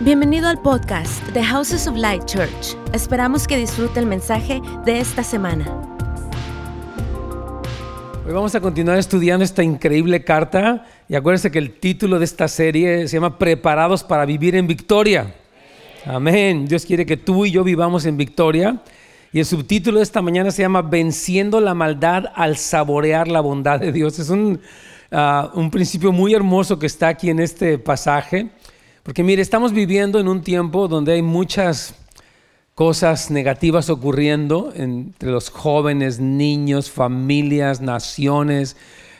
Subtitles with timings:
[0.00, 2.76] Bienvenido al podcast de Houses of Light Church.
[2.92, 5.64] Esperamos que disfrute el mensaje de esta semana.
[8.26, 12.48] Hoy vamos a continuar estudiando esta increíble carta y acuérdense que el título de esta
[12.48, 15.32] serie se llama Preparados para vivir en victoria.
[16.04, 16.66] Amén.
[16.66, 18.82] Dios quiere que tú y yo vivamos en victoria.
[19.32, 23.78] Y el subtítulo de esta mañana se llama Venciendo la maldad al saborear la bondad
[23.78, 24.18] de Dios.
[24.18, 24.60] Es un,
[25.12, 28.50] ah, un principio muy hermoso que está aquí en este pasaje.
[29.04, 31.94] Porque mire, estamos viviendo en un tiempo donde hay muchas
[32.74, 38.78] cosas negativas ocurriendo entre los jóvenes, niños, familias, naciones,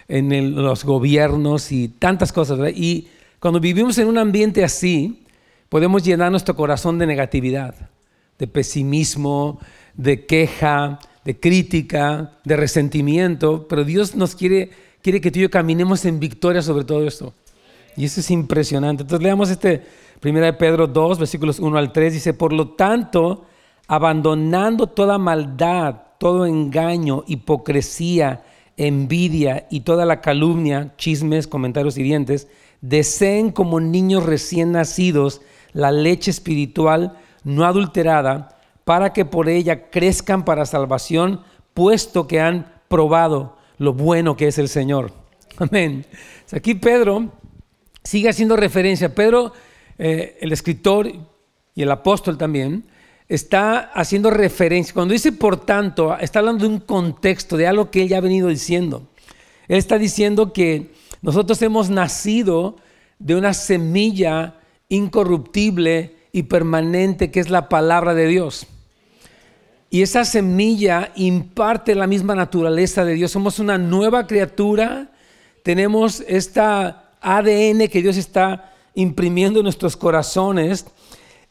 [0.08, 2.58] en los gobiernos y tantas cosas.
[2.74, 3.08] Y
[3.38, 5.22] cuando vivimos en un ambiente así,
[5.68, 7.74] podemos llenar nuestro corazón de negatividad,
[8.38, 9.60] de pesimismo,
[9.92, 14.70] de queja, de crítica, de resentimiento, pero Dios nos quiere,
[15.02, 17.34] quiere que tú y yo caminemos en victoria sobre todo esto.
[17.96, 19.02] Y eso es impresionante.
[19.02, 19.82] Entonces leamos este
[20.24, 22.12] 1 de Pedro 2, versículos 1 al 3.
[22.12, 23.44] Dice, por lo tanto,
[23.86, 28.42] abandonando toda maldad, todo engaño, hipocresía,
[28.76, 32.48] envidia y toda la calumnia, chismes, comentarios hirientes,
[32.80, 35.40] deseen como niños recién nacidos
[35.72, 41.40] la leche espiritual no adulterada, para que por ella crezcan para salvación,
[41.72, 45.12] puesto que han probado lo bueno que es el Señor.
[45.58, 46.06] Amén.
[46.52, 47.30] Aquí Pedro
[48.04, 49.14] sigue haciendo referencia.
[49.14, 49.52] Pedro,
[49.98, 51.10] eh, el escritor
[51.74, 52.84] y el apóstol también,
[53.28, 54.94] está haciendo referencia.
[54.94, 58.20] Cuando dice por tanto, está hablando de un contexto, de algo que él ya ha
[58.20, 59.08] venido diciendo.
[59.66, 62.76] Él está diciendo que nosotros hemos nacido
[63.18, 64.56] de una semilla
[64.88, 68.66] incorruptible y permanente que es la palabra de Dios.
[69.88, 73.30] Y esa semilla imparte la misma naturaleza de Dios.
[73.30, 75.12] Somos una nueva criatura,
[75.62, 80.86] tenemos esta ADN que Dios está imprimiendo en nuestros corazones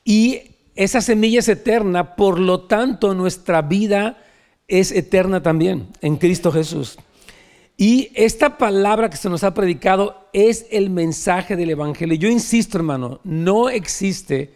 [0.06, 0.42] y
[0.76, 4.18] esa semilla es eterna, por lo tanto nuestra vida
[4.68, 6.98] es eterna también en Cristo Jesús.
[7.76, 12.16] Y esta palabra que se nos ha predicado es el mensaje del Evangelio.
[12.16, 14.54] Yo insisto, hermano, no existe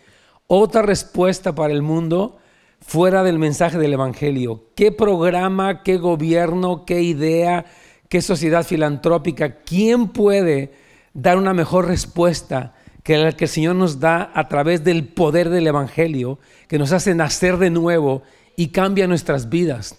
[0.47, 2.37] otra respuesta para el mundo
[2.79, 4.65] fuera del mensaje del Evangelio.
[4.75, 7.65] ¿Qué programa, qué gobierno, qué idea,
[8.07, 10.71] qué sociedad filantrópica, quién puede
[11.17, 15.49] dar una mejor respuesta que la que el Señor nos da a través del poder
[15.49, 18.21] del Evangelio, que nos hace nacer de nuevo
[18.55, 19.97] y cambia nuestras vidas.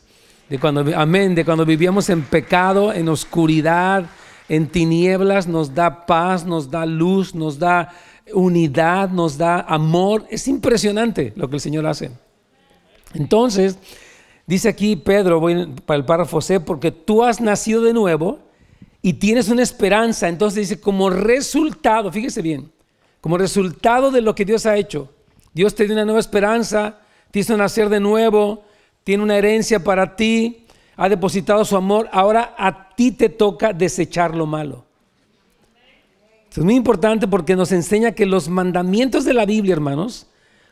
[0.48, 4.04] De cuando, amén, de cuando vivíamos en pecado, en oscuridad,
[4.48, 7.92] en tinieblas, nos da paz, nos da luz, nos da
[8.32, 10.24] unidad, nos da amor.
[10.30, 12.12] Es impresionante lo que el Señor hace.
[13.12, 13.76] Entonces,
[14.46, 18.47] dice aquí Pedro, voy para el párrafo C, porque tú has nacido de nuevo
[19.02, 20.28] y tienes una esperanza.
[20.28, 22.70] Entonces dice, como resultado, fíjese bien,
[23.20, 25.12] como resultado de lo que Dios ha hecho,
[25.52, 26.98] Dios te dio una nueva esperanza,
[27.30, 28.64] te hizo nacer de nuevo,
[29.04, 30.66] tiene una herencia para ti,
[30.96, 34.84] ha depositado su amor, ahora a ti te toca desechar lo malo.
[36.50, 40.26] es muy importante porque nos enseña que los mandamientos de la Biblia, hermanos,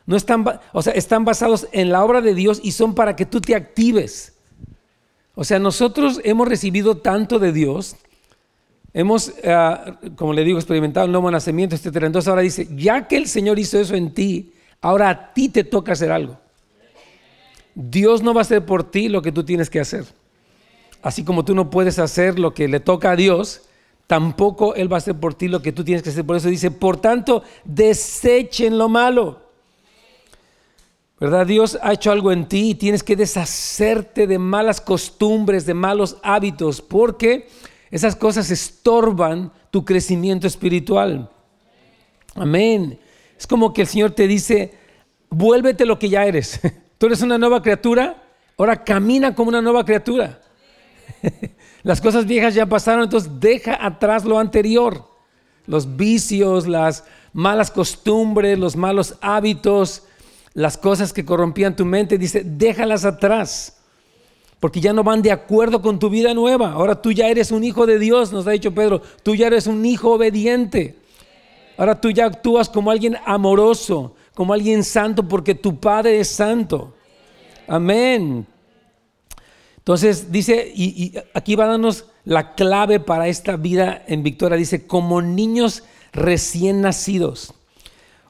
[0.04, 3.26] no están, o sea, están basados en la obra de Dios y son para que
[3.26, 4.34] tú te actives.
[5.34, 7.97] O sea, nosotros hemos recibido tanto de Dios
[8.98, 9.76] Hemos, eh,
[10.16, 12.04] como le digo, experimentado el nuevo nacimiento, etc.
[12.04, 15.64] Entonces ahora dice, ya que el Señor hizo eso en ti, ahora a ti te
[15.64, 16.38] toca hacer algo.
[17.74, 20.06] Dios no va a hacer por ti lo que tú tienes que hacer.
[21.02, 23.64] Así como tú no puedes hacer lo que le toca a Dios,
[24.06, 26.24] tampoco Él va a hacer por ti lo que tú tienes que hacer.
[26.24, 29.42] Por eso dice, por tanto, desechen lo malo.
[31.20, 31.46] ¿Verdad?
[31.46, 36.16] Dios ha hecho algo en ti y tienes que deshacerte de malas costumbres, de malos
[36.22, 37.46] hábitos, porque
[37.91, 41.30] esas cosas estorban tu crecimiento espiritual.
[42.34, 42.98] Amén.
[43.38, 44.74] Es como que el Señor te dice,
[45.30, 46.60] vuélvete lo que ya eres.
[46.98, 48.22] Tú eres una nueva criatura,
[48.56, 50.41] ahora camina como una nueva criatura.
[51.82, 55.04] Las cosas viejas ya pasaron, entonces deja atrás lo anterior.
[55.66, 60.05] Los vicios, las malas costumbres, los malos hábitos,
[60.55, 63.75] las cosas que corrompían tu mente, dice, déjalas atrás
[64.66, 66.72] porque ya no van de acuerdo con tu vida nueva.
[66.72, 69.68] Ahora tú ya eres un hijo de Dios, nos ha dicho Pedro, tú ya eres
[69.68, 70.96] un hijo obediente.
[71.76, 76.96] Ahora tú ya actúas como alguien amoroso, como alguien santo, porque tu Padre es santo.
[77.68, 78.44] Amén.
[79.76, 84.56] Entonces dice, y, aquí va a darnos la clave para esta vida en victoria.
[84.56, 87.54] Dice, como niños recién nacidos.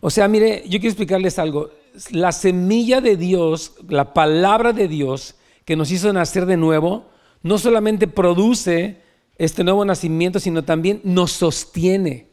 [0.03, 1.71] O sea, mire, yo quiero explicarles algo.
[2.11, 5.37] La semilla de Dios, la palabra de Dios,
[5.67, 7.11] que nos hizo nacer de nuevo,
[7.43, 9.03] no solamente produce
[9.37, 12.29] este nuevo nacimiento, sino también nos sostiene.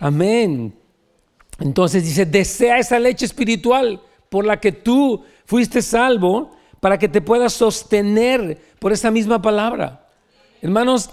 [0.00, 0.74] Amén.
[1.60, 7.20] Entonces dice, desea esa leche espiritual por la que tú fuiste salvo para que te
[7.20, 10.08] puedas sostener por esa misma palabra.
[10.62, 11.10] Hermanos,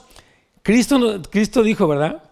[0.63, 2.23] Cristo, Cristo dijo, ¿verdad?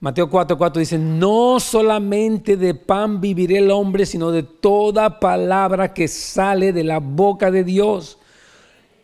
[0.00, 6.06] Mateo 4:4 dice, no solamente de pan vivirá el hombre, sino de toda palabra que
[6.06, 8.18] sale de la boca de Dios.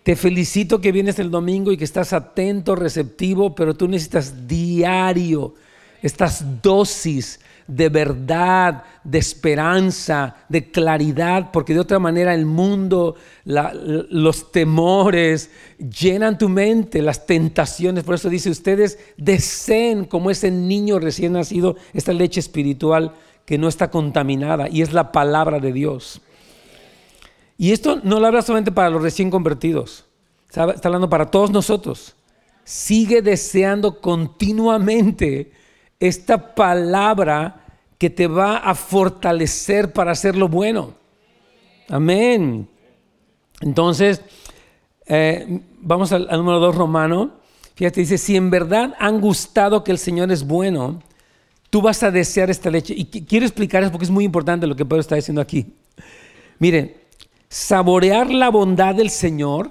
[0.04, 5.54] Te felicito que vienes el domingo y que estás atento, receptivo, pero tú necesitas diario
[6.02, 14.52] estas dosis de verdad, de esperanza, de claridad, porque de otra manera el mundo, los
[14.52, 18.04] temores llenan tu mente, las tentaciones.
[18.04, 23.14] Por eso dice, ustedes deseen como ese niño recién nacido esta leche espiritual
[23.46, 26.20] que no está contaminada y es la palabra de Dios.
[27.56, 30.04] Y esto no lo habla solamente para los recién convertidos,
[30.48, 32.14] está hablando para todos nosotros.
[32.64, 35.52] Sigue deseando continuamente
[36.00, 37.64] esta palabra
[37.98, 40.94] que te va a fortalecer para hacer lo bueno.
[41.88, 42.68] Amén.
[43.60, 44.20] Entonces,
[45.06, 47.32] eh, vamos al, número dos romano.
[47.74, 51.02] Fíjate, dice, si en verdad han gustado que el Señor es bueno,
[51.70, 52.94] tú vas a desear esta leche.
[52.96, 55.66] Y quiero explicar eso porque es muy importante lo que Pedro está diciendo aquí.
[56.58, 56.94] Miren,
[57.54, 59.70] saborear la bondad del Señor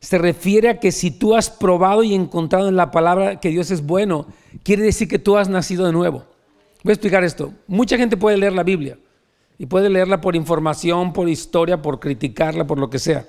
[0.00, 3.70] se refiere a que si tú has probado y encontrado en la palabra que Dios
[3.70, 4.24] es bueno,
[4.62, 6.24] quiere decir que tú has nacido de nuevo.
[6.82, 7.52] Voy a explicar esto.
[7.66, 8.96] Mucha gente puede leer la Biblia
[9.58, 13.26] y puede leerla por información, por historia, por criticarla, por lo que sea.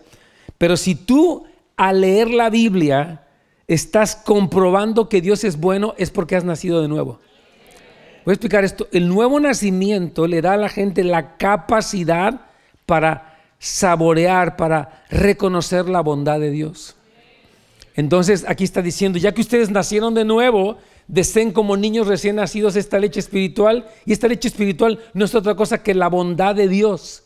[0.57, 1.43] Pero si tú
[1.75, 3.25] al leer la Biblia
[3.67, 7.19] estás comprobando que Dios es bueno, es porque has nacido de nuevo.
[8.23, 8.87] Voy a explicar esto.
[8.93, 12.45] El nuevo nacimiento le da a la gente la capacidad
[12.85, 13.28] para
[13.59, 16.95] saborear, para reconocer la bondad de Dios.
[17.95, 20.77] Entonces aquí está diciendo, ya que ustedes nacieron de nuevo,
[21.09, 23.89] deseen como niños recién nacidos esta leche espiritual.
[24.05, 27.23] Y esta leche espiritual no es otra cosa que la bondad de Dios,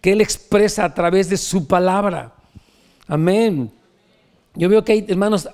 [0.00, 2.34] que Él expresa a través de su palabra.
[3.06, 3.70] Amén.
[4.54, 5.48] Yo veo que hay, hermanos,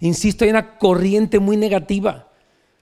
[0.00, 2.28] insisto, hay una corriente muy negativa.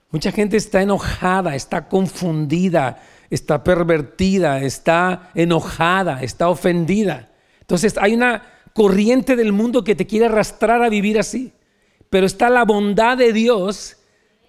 [0.09, 3.01] Mucha gente está enojada, está confundida,
[3.31, 7.29] está pervertida, está enojada, está ofendida.
[7.61, 8.43] Entonces hay una
[8.73, 11.53] corriente del mundo que te quiere arrastrar a vivir así.
[12.09, 13.97] Pero está la bondad de Dios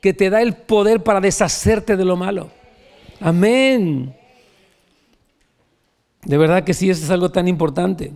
[0.00, 2.50] que te da el poder para deshacerte de lo malo.
[3.20, 4.16] Amén.
[6.24, 8.12] De verdad que sí, eso es algo tan importante.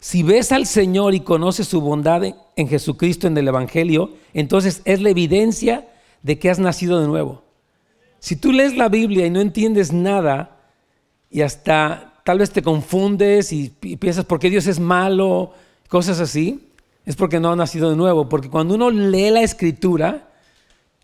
[0.00, 5.00] Si ves al Señor y conoces su bondad en Jesucristo en el Evangelio, entonces es
[5.00, 5.88] la evidencia
[6.22, 7.47] de que has nacido de nuevo.
[8.20, 10.56] Si tú lees la Biblia y no entiendes nada
[11.30, 15.52] y hasta tal vez te confundes y, piensas por qué Dios es malo,
[15.88, 16.68] cosas así,
[17.06, 18.28] es porque no has nacido de nuevo.
[18.28, 20.28] Porque cuando uno lee la escritura,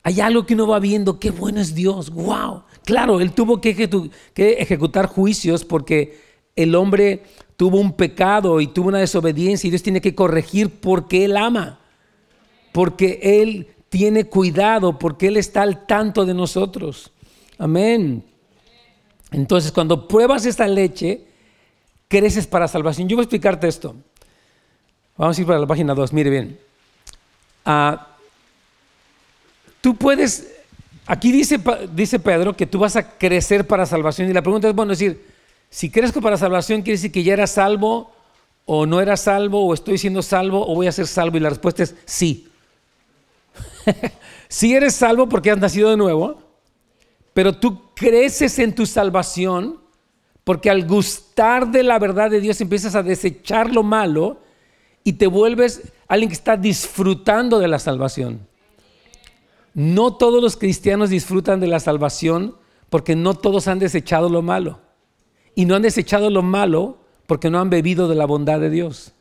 [0.02, 2.64] hay algo que uno va viendo, qué bueno es Dios, wow.
[2.84, 6.20] Claro, Él tuvo que, ejecutar juicios porque
[6.56, 7.22] el hombre
[7.56, 11.80] tuvo un pecado y tuvo una desobediencia y Dios tiene que corregir porque Él ama,
[12.72, 17.12] porque Él tiene cuidado, porque Él está al tanto de nosotros.
[17.58, 18.24] Amén.
[19.30, 21.24] Entonces, cuando pruebas esta leche,
[22.08, 23.08] creces para salvación.
[23.08, 23.94] Yo voy a explicarte esto.
[25.16, 26.58] Vamos a ir para la página 2, mire bien.
[27.64, 28.08] Ah,
[29.80, 30.52] tú puedes,
[31.06, 31.60] aquí dice,
[31.92, 34.28] dice Pedro que tú vas a crecer para salvación.
[34.28, 35.24] Y la pregunta es, bueno, decir,
[35.70, 38.10] si crezco para salvación, quiere decir que ya era salvo,
[38.64, 41.36] o no era salvo, o estoy siendo salvo, o voy a ser salvo.
[41.36, 42.48] Y la respuesta es sí.
[44.48, 46.38] Si eres salvo porque has nacido de nuevo,
[47.32, 49.80] pero tú creces en tu salvación,
[50.44, 54.40] porque al gustar de la verdad de Dios empiezas a desechar lo malo
[55.02, 58.46] y te vuelves alguien que está disfrutando de la salvación.
[59.72, 62.56] No todos los cristianos disfrutan de la salvación
[62.90, 64.78] porque no todos han desechado lo malo.
[65.56, 69.13] Y no han desechado lo malo porque no han bebido de la bondad de Dios.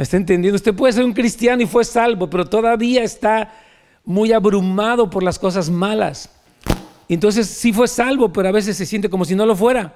[0.00, 0.56] ¿Me está entendiendo?
[0.56, 3.52] Usted puede ser un cristiano y fue salvo, pero todavía está
[4.02, 6.30] muy abrumado por las cosas malas.
[7.06, 9.94] Entonces sí fue salvo, pero a veces se siente como si no lo fuera.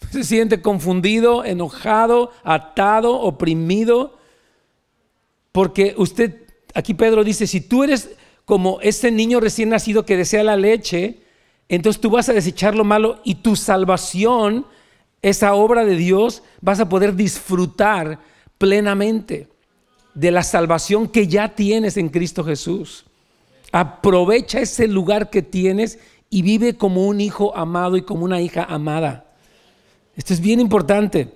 [0.12, 4.20] Se siente confundido, enojado, atado, oprimido.
[5.50, 6.36] Porque usted
[6.72, 8.10] aquí Pedro dice, si tú eres
[8.44, 11.24] como ese niño recién nacido que desea la leche,
[11.68, 14.64] entonces tú vas a desechar lo malo y tu salvación,
[15.22, 18.20] esa obra de Dios, vas a poder disfrutar
[18.58, 19.48] plenamente
[20.14, 23.04] de la salvación que ya tienes en Cristo Jesús.
[23.70, 25.98] Aprovecha ese lugar que tienes
[26.30, 29.32] y vive como un hijo amado y como una hija amada.
[30.16, 31.32] Esto es bien importante.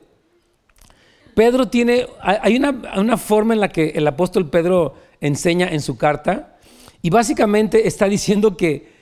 [1.35, 5.97] Pedro tiene, hay una, una forma en la que el apóstol Pedro enseña en su
[5.97, 6.57] carta.
[7.00, 8.93] Y básicamente está diciendo que,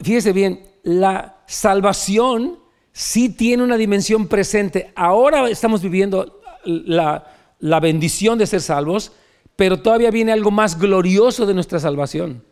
[0.00, 2.58] fíjese bien, la salvación
[2.92, 4.92] sí tiene una dimensión presente.
[4.96, 7.31] Ahora estamos viviendo la,
[7.62, 9.12] la bendición de ser salvos,
[9.54, 12.42] pero todavía viene algo más glorioso de nuestra salvación.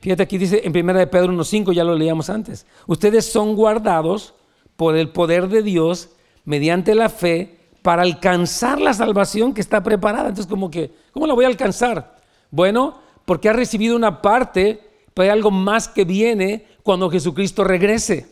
[0.00, 2.66] Fíjate aquí dice en 1 de Pedro 1.5, ya lo leíamos antes.
[2.86, 4.34] Ustedes son guardados
[4.76, 6.10] por el poder de Dios
[6.44, 10.28] mediante la fe para alcanzar la salvación que está preparada.
[10.28, 12.18] Entonces, como que, ¿cómo la voy a alcanzar?
[12.50, 14.78] Bueno, porque ha recibido una parte,
[15.14, 18.26] pero hay algo más que viene cuando Jesucristo regrese.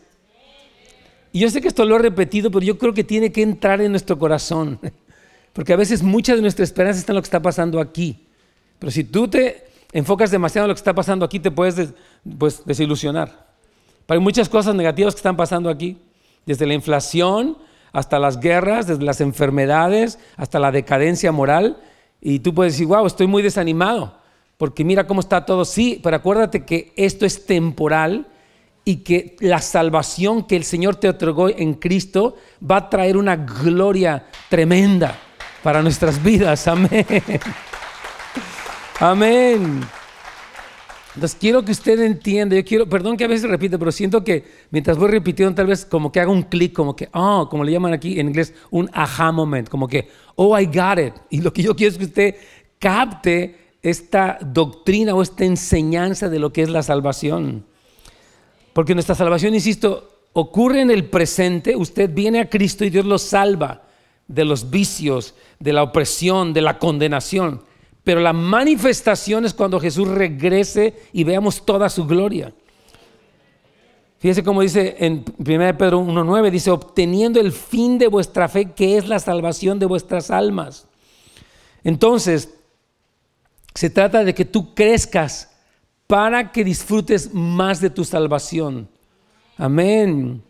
[1.33, 3.81] Y yo sé que esto lo he repetido, pero yo creo que tiene que entrar
[3.81, 4.79] en nuestro corazón.
[5.57, 8.27] Porque a veces mucha de nuestra esperanza está en lo que está pasando aquí.
[8.79, 11.95] Pero si tú te enfocas demasiado en lo que está pasando aquí, te puedes
[12.37, 13.47] pues, desilusionar.
[14.05, 15.97] Pero hay muchas cosas negativas que están pasando aquí.
[16.45, 17.57] Desde la inflación
[17.91, 21.79] hasta las guerras, desde las enfermedades hasta la decadencia moral.
[22.21, 24.13] Y tú puedes decir, wow, estoy muy desanimado.
[24.59, 25.65] Porque mira cómo está todo.
[25.65, 28.27] Sí, pero acuérdate que esto es temporal
[28.85, 33.37] y que la salvación que el Señor te otorgó en Cristo va a traer una
[33.37, 35.21] gloria tremenda
[35.67, 36.69] para nuestras vidas.
[36.69, 37.05] Amén.
[39.01, 39.81] Amén.
[41.17, 44.45] Entonces quiero que usted entienda, yo quiero, perdón que a veces repite, pero siento que
[44.71, 47.73] mientras voy repitiendo tal vez como que haga un clic, como que, oh, como le
[47.73, 51.15] llaman aquí en inglés, un aha moment, como que, oh, I got it.
[51.31, 52.37] Y lo que yo quiero es que usted
[52.79, 57.67] capte esta doctrina o esta enseñanza de lo que es la salvación.
[58.73, 63.19] Porque nuestra salvación, insisto, ocurre en el presente, usted viene a Cristo y Dios lo
[63.19, 63.86] salva
[64.29, 67.63] de los vicios, de la opresión, de la condenación.
[68.05, 72.53] Pero la manifestación es cuando Jesús regrese y veamos toda su gloria.
[74.19, 78.97] Fíjese cómo dice en 1 Pedro 1.9, dice, obteniendo el fin de vuestra fe, que
[78.97, 80.87] es la salvación de vuestras almas.
[81.85, 82.55] Entonces,
[83.75, 85.51] se trata de que tú crezcas
[86.07, 88.89] para que disfrutes más de tu salvación.
[89.59, 90.43] Amén.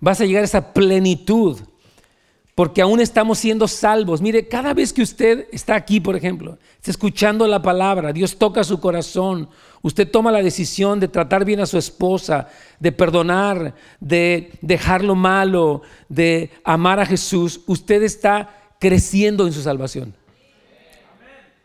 [0.00, 1.58] Vas a llegar a esa plenitud
[2.58, 4.20] porque aún estamos siendo salvos.
[4.20, 8.64] Mire, cada vez que usted está aquí, por ejemplo, está escuchando la palabra, Dios toca
[8.64, 9.48] su corazón,
[9.80, 12.48] usted toma la decisión de tratar bien a su esposa,
[12.80, 19.62] de perdonar, de dejar lo malo, de amar a Jesús, usted está creciendo en su
[19.62, 20.16] salvación.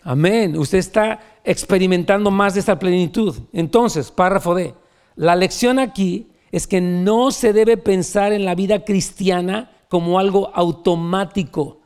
[0.04, 0.56] Amén.
[0.56, 3.36] Usted está experimentando más de esta plenitud.
[3.52, 4.76] Entonces, párrafo D.
[5.16, 10.50] La lección aquí es que no se debe pensar en la vida cristiana como algo
[10.56, 11.78] automático.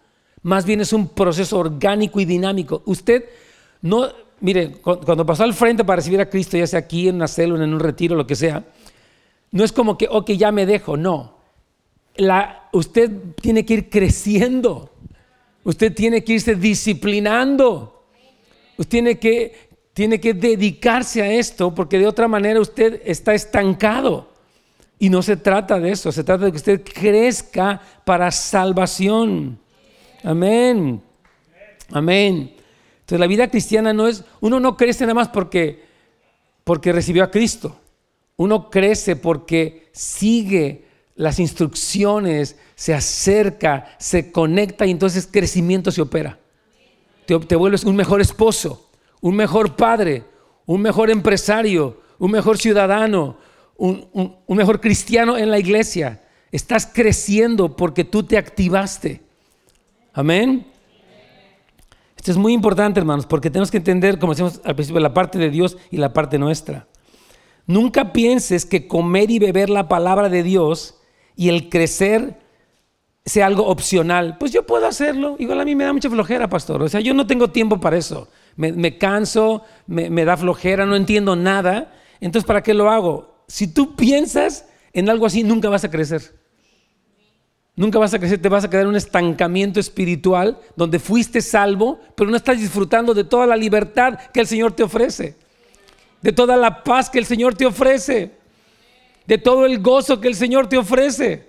[0.43, 2.81] Más bien es un proceso orgánico y dinámico.
[2.85, 3.25] Usted
[3.81, 4.07] no,
[4.39, 7.65] mire, cuando pasó al frente para recibir a Cristo, ya sea aquí en una célula,
[7.65, 8.63] en un retiro, lo que sea,
[9.51, 11.35] no es como que, ok, ya me dejo, no.
[12.71, 13.11] Usted
[13.41, 14.89] tiene que ir creciendo.
[15.65, 18.05] Usted tiene que irse disciplinando.
[18.77, 24.29] Usted tiene que, tiene que dedicarse a esto porque de otra manera usted está estancado.
[24.99, 29.59] Y no se trata de eso, se trata de que usted crezca para salvación.
[30.23, 31.01] Amén.
[31.91, 32.55] Amén.
[32.99, 35.85] Entonces la vida cristiana no es, uno no crece nada más porque,
[36.63, 37.79] porque recibió a Cristo.
[38.35, 40.85] Uno crece porque sigue
[41.15, 46.39] las instrucciones, se acerca, se conecta y entonces crecimiento se opera.
[47.25, 48.89] Te, te vuelves un mejor esposo,
[49.21, 50.23] un mejor padre,
[50.65, 53.37] un mejor empresario, un mejor ciudadano,
[53.77, 56.23] un, mejor cristiano en la iglesia.
[56.51, 59.21] Estás creciendo porque tú te activaste.
[60.13, 60.65] Amén.
[62.15, 65.37] Esto es muy importante, hermanos, porque tenemos que entender, como decimos al principio, la parte
[65.37, 66.87] de Dios y la parte nuestra.
[67.67, 70.95] Nunca pienses que comer y beber la palabra de Dios
[71.35, 72.39] y el crecer
[73.25, 74.37] sea algo opcional.
[74.39, 75.35] Pues yo puedo hacerlo.
[75.37, 76.81] Igual a mí me da mucha flojera, pastor.
[76.81, 78.29] O sea, yo no tengo tiempo para eso.
[78.55, 81.93] Me, canso, me, me da flojera, no entiendo nada.
[82.19, 83.36] Entonces, ¿para qué lo hago?
[83.47, 86.35] Si tú piensas en algo así, nunca vas a crecer.
[87.75, 91.99] Nunca vas a crecer, te vas a quedar en un estancamiento espiritual donde fuiste salvo,
[92.15, 95.35] pero no estás disfrutando de toda la libertad que el Señor te ofrece,
[96.23, 98.31] de toda la paz que el Señor te ofrece,
[99.27, 101.47] de todo el gozo que el Señor te ofrece.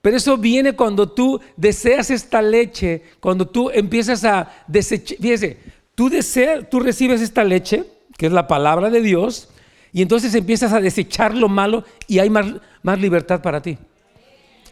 [0.00, 5.18] Pero eso viene cuando tú deseas esta leche, cuando tú empiezas a desechar.
[5.18, 5.58] Fíjese,
[5.96, 7.84] tú, deseas, tú recibes esta leche,
[8.16, 9.48] que es la palabra de Dios,
[9.92, 12.46] y entonces empiezas a desechar lo malo y hay más,
[12.82, 13.78] más libertad para ti.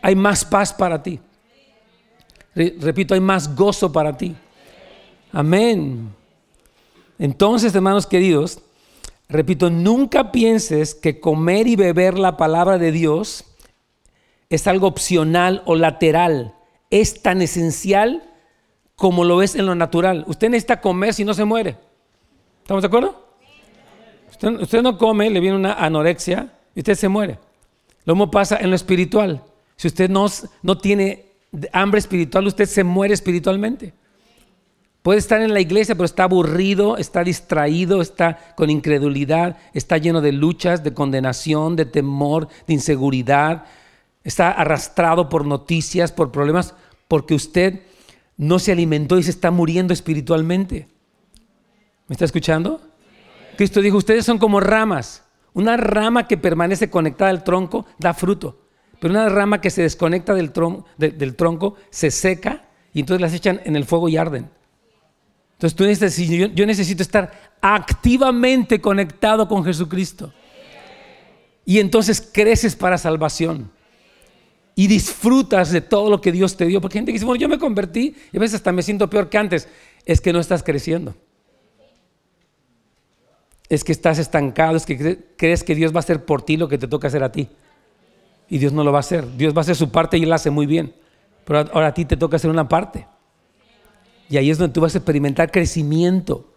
[0.02, 1.18] Hay más paz para ti.
[2.54, 4.34] Repito, hay más gozo para ti.
[5.32, 6.10] Amén.
[7.18, 8.60] Entonces, hermanos queridos,
[9.28, 13.44] repito, nunca pienses que comer y beber la palabra de Dios
[14.48, 16.54] es algo opcional o lateral.
[16.90, 18.22] Es tan esencial
[18.94, 20.24] como lo es en lo natural.
[20.26, 21.76] Usted necesita comer si no se muere.
[22.62, 23.25] ¿Estamos de acuerdo?
[24.42, 27.38] Usted, no come, le viene una anorexia y usted se muere.
[28.04, 29.42] Lo mismo pasa en lo espiritual.
[29.76, 30.26] Si usted no,
[30.62, 31.26] no tiene
[31.72, 33.92] hambre espiritual, usted se muere espiritualmente.
[35.02, 40.20] Puede estar en la iglesia, pero está aburrido, está distraído, está con incredulidad, está lleno
[40.20, 43.66] de luchas, de condenación, de temor, de inseguridad,
[44.24, 46.74] está arrastrado por noticias, por problemas,
[47.06, 47.82] porque usted
[48.36, 50.88] no se alimentó y se está muriendo espiritualmente.
[52.08, 52.80] ¿Me está escuchando?
[53.56, 55.24] Cristo dijo, ustedes son como ramas.
[55.54, 58.60] Una rama que permanece conectada al tronco da fruto,
[59.00, 63.74] pero una rama que se desconecta del, tronco se seca y entonces las echan en
[63.74, 64.50] el fuego y arden.
[65.54, 70.32] Entonces tú necesitas, yo, yo necesito estar activamente conectado con Jesucristo.
[71.64, 73.70] Y entonces creces para salvación
[74.74, 76.80] y disfrutas de todo lo que Dios te dio.
[76.82, 79.08] Porque hay gente que dice, bueno, yo me convertí y a veces hasta me siento
[79.08, 79.68] peor que antes.
[80.04, 81.16] Es que no estás creciendo.
[83.68, 86.68] Es que estás estancado, es que crees que Dios va a hacer por ti lo
[86.68, 87.48] que te toca hacer a ti.
[88.48, 89.36] Y Dios no lo va a hacer.
[89.36, 90.94] Dios va a hacer su parte y Él la hace muy bien.
[91.44, 93.06] Pero ahora a ti te toca hacer una parte.
[94.28, 96.52] Y ahí es donde tú vas a experimentar crecimiento.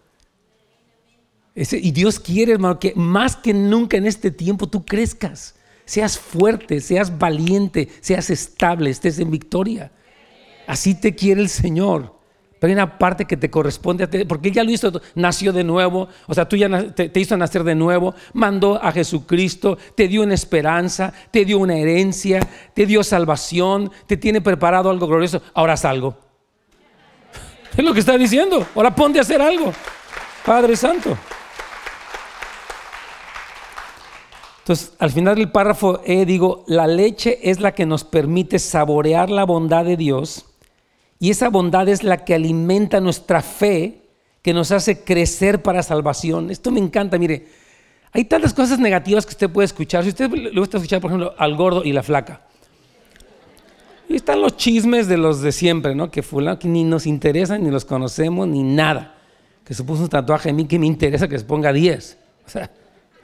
[1.56, 5.56] y Dios quiere, hermano, que más que nunca en este tiempo tú crezcas
[5.90, 9.92] seas fuerte, seas valiente, seas estable, estés en victoria.
[10.68, 12.19] Así te quiere el Señor.
[12.60, 15.54] Pero hay una parte que te corresponde a ti, porque Él ya lo hizo, nació
[15.54, 20.10] de nuevo, o sea, tú ya te, hizo nacer de nuevo, mandó a Jesucristo, te
[20.10, 25.42] dio una esperanza, te dio una herencia, te dio salvación, te tiene preparado algo glorioso,
[25.54, 26.18] ahora haz algo.
[27.78, 29.72] Es lo que está diciendo, ahora ponte a hacer algo,
[30.46, 31.18] Padre Santo.
[34.60, 39.30] Entonces, al final del párrafo E digo, la leche es la que nos permite saborear
[39.30, 40.49] la bondad de Dios
[41.20, 44.04] y esa bondad es la que alimenta nuestra fe,
[44.42, 46.50] que nos hace crecer para salvación.
[46.50, 47.48] Esto me encanta, mire,
[48.14, 50.04] hay tantas cosas negativas que usted puede escuchar.
[50.04, 52.42] Si usted le gusta escuchar, por ejemplo, al gordo y la flaca.
[54.08, 56.10] Y están los chismes de los de siempre, ¿no?
[56.10, 59.16] Que fulano que ni nos interesan, ni los conocemos, ni nada.
[59.64, 62.18] Que se puso un tatuaje a mí que me interesa que se ponga 10.
[62.48, 62.72] O sea,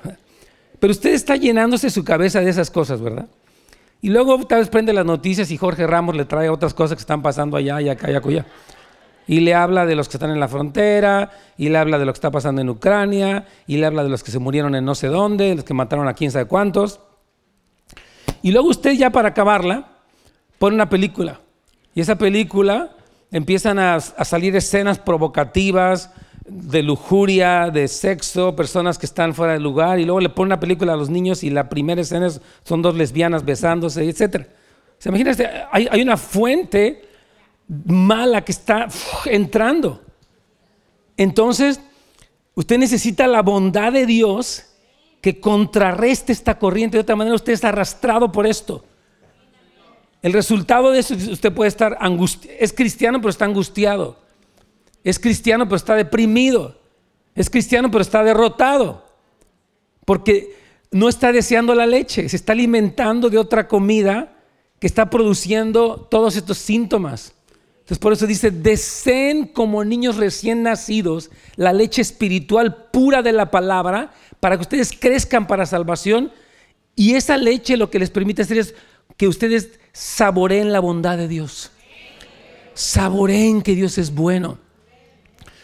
[0.79, 3.27] pero usted está llenándose su cabeza de esas cosas, ¿verdad?
[4.05, 6.99] Y luego tal vez prende las noticias y Jorge Ramos le trae otras cosas que
[6.99, 8.45] están pasando allá y acá y acullá.
[9.25, 12.13] Y le habla de los que están en la frontera, y le habla de lo
[12.13, 14.93] que está pasando en Ucrania, y le habla de los que se murieron en no
[14.93, 16.99] sé dónde, los que mataron a quién sabe cuántos.
[18.43, 19.87] Y luego usted ya para acabarla
[20.59, 21.39] pone una película.
[21.95, 22.91] Y esa película
[23.31, 26.11] empiezan a, a salir escenas provocativas,
[26.45, 30.59] de lujuria, de sexo, personas que están fuera del lugar, y luego le ponen una
[30.59, 32.29] película a los niños y la primera escena
[32.63, 34.47] son dos lesbianas besándose, etc.
[34.99, 35.31] ¿Se imagina?
[35.71, 37.03] Hay, hay una fuente
[37.67, 38.87] mala que está
[39.25, 40.01] entrando.
[41.17, 41.79] Entonces,
[42.53, 44.65] usted necesita la bondad de Dios
[45.21, 46.97] que contrarreste esta corriente.
[46.97, 48.85] De otra manera, usted está arrastrado por esto.
[50.21, 54.24] El resultado de eso, usted puede estar angustiado, es cristiano, pero está angustiado.
[55.05, 56.81] Es cristiano pero está deprimido.
[57.35, 59.05] Es cristiano pero está derrotado.
[60.03, 60.57] Porque
[60.91, 64.35] no está deseando la leche, se está alimentando de otra comida
[64.79, 67.33] que está produciendo todos estos síntomas.
[67.75, 73.51] Entonces por eso dice, deseen como niños recién nacidos la leche espiritual pura de la
[73.51, 76.31] palabra para que ustedes crezcan para salvación.
[76.95, 78.73] Y esa leche lo que les permite hacer es
[79.17, 81.71] que ustedes saboreen la bondad de Dios.
[82.73, 84.64] Saboreen que Dios es bueno.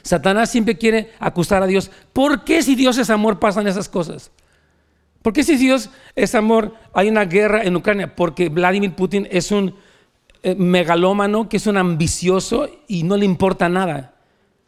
[0.04, 1.92] Satanás siempre quiere acusar a Dios.
[2.14, 4.32] ¿Por qué si Dios es amor pasan esas cosas?
[5.22, 8.16] ¿Por qué si Dios es amor hay una guerra en Ucrania?
[8.16, 9.76] Porque Vladimir Putin es un
[10.44, 14.16] eh, megalómano, que es un ambicioso y no le importa nada.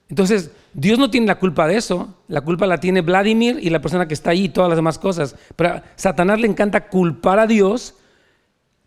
[0.09, 2.15] Entonces, Dios no tiene la culpa de eso.
[2.27, 4.99] La culpa la tiene Vladimir y la persona que está ahí y todas las demás
[4.99, 5.35] cosas.
[5.55, 7.95] Pero a Satanás le encanta culpar a Dios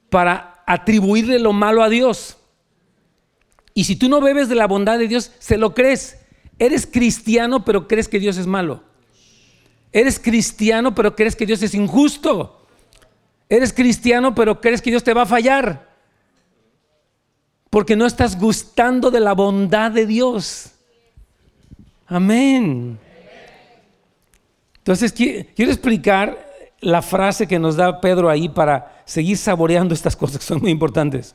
[0.09, 2.37] para atribuirle lo malo a Dios.
[3.74, 6.25] Y si tú no bebes de la bondad de Dios, se lo crees.
[6.58, 8.82] Eres cristiano pero crees que Dios es malo.
[9.92, 12.66] Eres cristiano pero crees que Dios es injusto.
[13.48, 15.94] Eres cristiano pero crees que Dios te va a fallar.
[17.70, 20.72] Porque no estás gustando de la bondad de Dios.
[22.06, 22.98] Amén.
[24.78, 26.46] Entonces quiero explicar
[26.80, 30.70] la frase que nos da Pedro ahí para seguir saboreando estas cosas que son muy
[30.70, 31.34] importantes.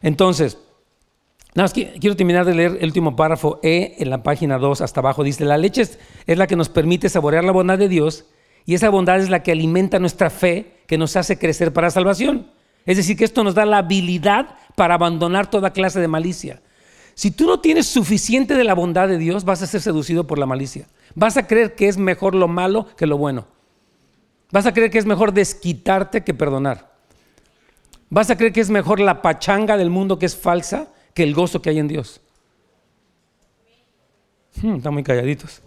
[0.00, 0.56] Entonces,
[1.58, 5.00] Nada más quiero terminar de leer el último párrafo E en la página 2 hasta
[5.00, 5.24] abajo.
[5.24, 5.98] Dice, la leche es,
[6.38, 8.26] la que nos permite saborear la bondad de Dios
[8.64, 12.52] y esa bondad es la que alimenta nuestra fe, que nos hace crecer para salvación.
[12.86, 16.62] Es decir, que esto nos da la habilidad para abandonar toda clase de malicia.
[17.14, 20.38] Si tú no tienes suficiente de la bondad de Dios, vas a ser seducido por
[20.38, 20.86] la malicia.
[21.16, 23.48] Vas a creer que es mejor lo malo que lo bueno.
[24.52, 26.92] Vas a creer que es mejor desquitarte que perdonar.
[28.10, 31.34] Vas a creer que es mejor la pachanga del mundo que es falsa que el
[31.34, 32.20] gozo que hay en Dios.
[34.62, 35.60] Hmm, están muy calladitos.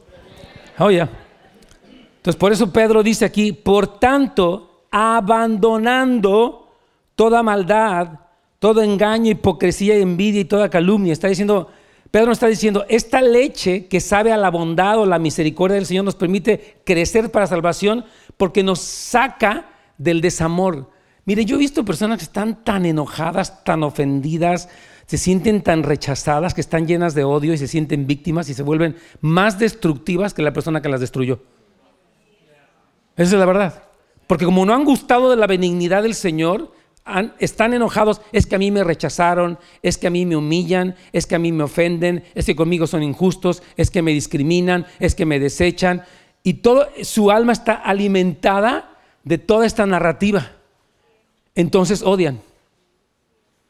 [0.79, 6.69] Oh, Entonces, por eso Pedro dice aquí, por tanto, abandonando
[7.15, 8.11] toda maldad,
[8.59, 11.11] todo engaño, hipocresía, envidia y toda calumnia.
[11.11, 11.67] Está diciendo,
[12.11, 16.05] Pedro está diciendo, esta leche que sabe a la bondad o la misericordia del Señor
[16.05, 18.05] nos permite crecer para salvación
[18.37, 19.65] porque nos saca
[19.97, 20.89] del desamor.
[21.25, 24.69] Mire, yo he visto personas que están tan enojadas, tan ofendidas,
[25.11, 28.63] se sienten tan rechazadas, que están llenas de odio y se sienten víctimas y se
[28.63, 31.41] vuelven más destructivas que la persona que las destruyó.
[33.17, 33.83] Esa es la verdad.
[34.25, 36.71] Porque como no han gustado de la benignidad del Señor,
[37.39, 41.27] están enojados, es que a mí me rechazaron, es que a mí me humillan, es
[41.27, 45.13] que a mí me ofenden, es que conmigo son injustos, es que me discriminan, es
[45.13, 46.05] que me desechan.
[46.41, 50.53] Y todo su alma está alimentada de toda esta narrativa.
[51.53, 52.39] Entonces odian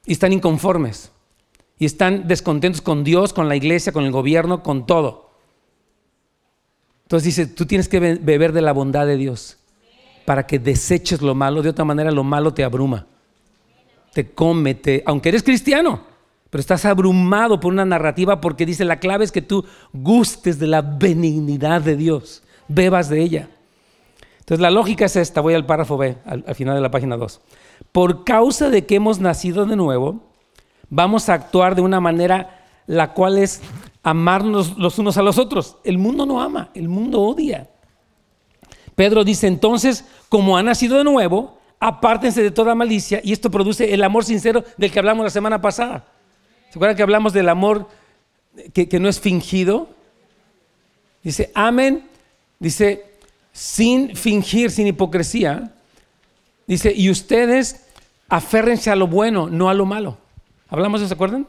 [0.06, 1.12] y están inconformes
[1.81, 5.31] y están descontentos con Dios, con la iglesia, con el gobierno, con todo.
[7.01, 9.57] Entonces dice, tú tienes que beber de la bondad de Dios
[10.23, 13.07] para que deseches lo malo, de otra manera lo malo te abruma
[14.13, 16.01] te come, aunque eres cristiano,
[16.49, 20.67] pero estás abrumado por una narrativa porque dice la clave es que tú gustes de
[20.67, 23.49] la benignidad de Dios, bebas de ella.
[24.39, 27.15] Entonces la lógica es esta, voy al párrafo B, al, al final de la página
[27.15, 27.39] 2.
[27.91, 30.30] Por causa de que hemos nacido de nuevo,
[30.91, 33.62] vamos a actuar de una manera la cual es
[34.04, 35.77] amarnos los unos a los otros.
[35.84, 37.67] El mundo no ama, el mundo odia.
[38.93, 43.93] Pedro dice entonces, como ha nacido de nuevo, apártense de toda malicia y esto produce
[43.93, 46.06] el amor sincero del que hablamos la semana pasada.
[46.69, 47.88] ¿Se acuerdan que hablamos del amor
[48.73, 49.89] que, que no es fingido?
[51.23, 52.10] Dice, amen,
[52.60, 53.06] dice,
[53.54, 55.71] sin fingir, sin hipocresía.
[56.67, 57.86] Dice, y ustedes
[58.27, 60.17] aférrense a lo bueno, no a lo malo.
[60.71, 61.45] ¿Hablamos se acuerdan?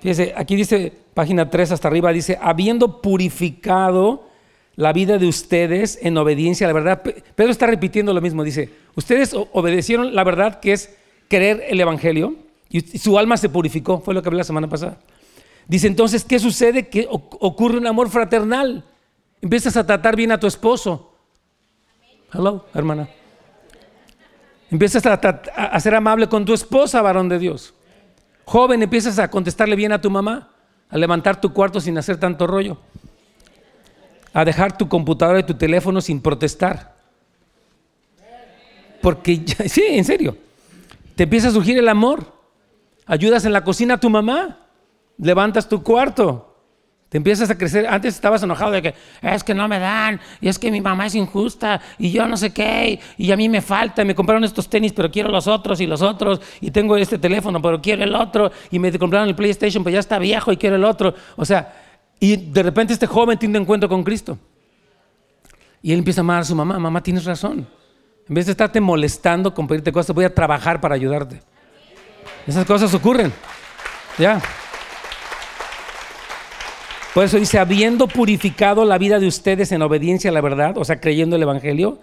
[0.00, 4.28] Fíjense, aquí dice, página 3 hasta arriba, dice, habiendo purificado
[4.76, 7.02] la vida de ustedes en obediencia a la verdad.
[7.02, 10.96] Pedro está repitiendo lo mismo, dice, ustedes obedecieron la verdad que es
[11.26, 12.36] creer el Evangelio
[12.70, 14.98] y su alma se purificó, fue lo que hablé la semana pasada.
[15.66, 16.88] Dice entonces, ¿qué sucede?
[16.88, 18.84] Que ocurre un amor fraternal.
[19.42, 21.12] Empiezas a tratar bien a tu esposo.
[22.32, 23.08] Hello, hermana.
[24.70, 27.74] Empiezas a ser amable con tu esposa, varón de Dios.
[28.48, 30.50] Joven, empiezas a contestarle bien a tu mamá,
[30.88, 32.78] a levantar tu cuarto sin hacer tanto rollo
[34.32, 36.94] a dejar tu computadora y tu teléfono sin protestar.
[39.00, 40.36] Porque, sí, en serio,
[41.16, 42.38] te empieza a surgir el amor.
[43.06, 44.58] Ayudas en la cocina a tu mamá,
[45.16, 46.47] levantas tu cuarto,
[47.08, 47.86] te empiezas a crecer.
[47.86, 51.06] Antes estabas enojado de que es que no me dan, y es que mi mamá
[51.06, 54.68] es injusta, y yo no sé qué, y a mí me falta, me compraron estos
[54.68, 58.14] tenis, pero quiero los otros y los otros, y tengo este teléfono, pero quiero el
[58.14, 61.14] otro, y me compraron el PlayStation, pero ya está viejo y quiero el otro.
[61.36, 61.74] O sea,
[62.20, 64.38] y de repente este joven tiene un encuentro con Cristo.
[65.80, 66.78] Y él empieza a amar a su mamá.
[66.78, 67.66] Mamá, tienes razón.
[68.28, 71.40] En vez de estarte molestando con pedirte cosas, voy a trabajar para ayudarte.
[72.46, 73.32] Esas cosas ocurren.
[74.18, 74.40] Ya.
[77.18, 80.84] Por eso dice, habiendo purificado la vida de ustedes en obediencia a la verdad, o
[80.84, 81.98] sea, creyendo el Evangelio,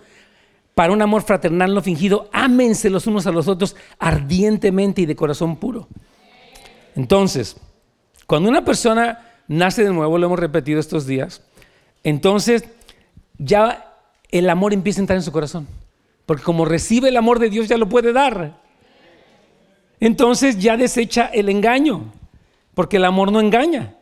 [0.74, 5.16] para un amor fraternal no fingido, ámense los unos a los otros ardientemente y de
[5.16, 5.88] corazón puro.
[6.98, 7.56] Entonces,
[8.28, 11.42] cuando una persona nace de nuevo, lo hemos repetido estos días,
[12.04, 12.66] entonces
[13.38, 13.94] ya
[14.32, 15.66] el amor empieza a entrar en su corazón.
[16.26, 18.60] Porque como recibe el amor de Dios, ya lo puede dar.
[20.02, 22.12] Entonces ya desecha el engaño,
[22.74, 23.96] porque el amor no engaña.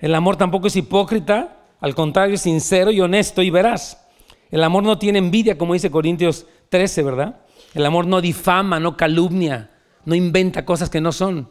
[0.00, 4.06] El amor tampoco es hipócrita, al contrario, es sincero y honesto y veraz.
[4.50, 7.40] El amor no tiene envidia, como dice Corintios 13, ¿verdad?
[7.74, 9.70] El amor no difama, no calumnia,
[10.04, 11.48] no inventa cosas que no son.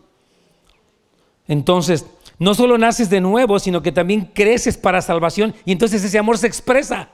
[1.47, 2.05] Entonces,
[2.39, 6.37] no solo naces de nuevo, sino que también creces para salvación y entonces ese amor
[6.37, 7.09] se expresa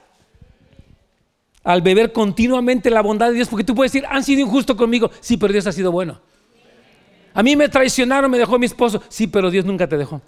[1.62, 5.10] al beber continuamente la bondad de Dios, porque tú puedes decir, han sido injustos conmigo,
[5.20, 6.20] sí, pero Dios ha sido bueno.
[7.34, 10.20] A mí me traicionaron, me dejó mi esposo, sí, pero Dios nunca te dejó.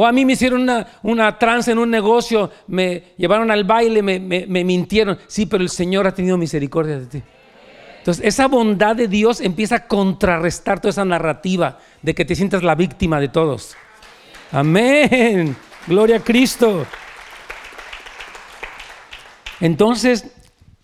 [0.00, 4.00] O a mí me hicieron una, una trance en un negocio, me llevaron al baile,
[4.00, 7.22] me, me mintieron, sí, pero el Señor ha tenido misericordia de ti.
[7.98, 12.62] Entonces, esa bondad de Dios empieza a contrarrestar toda esa narrativa de que te sientas
[12.62, 13.76] la víctima de todos.
[14.52, 15.56] Amén.
[15.88, 16.86] Gloria a Cristo.
[19.58, 20.30] Entonces,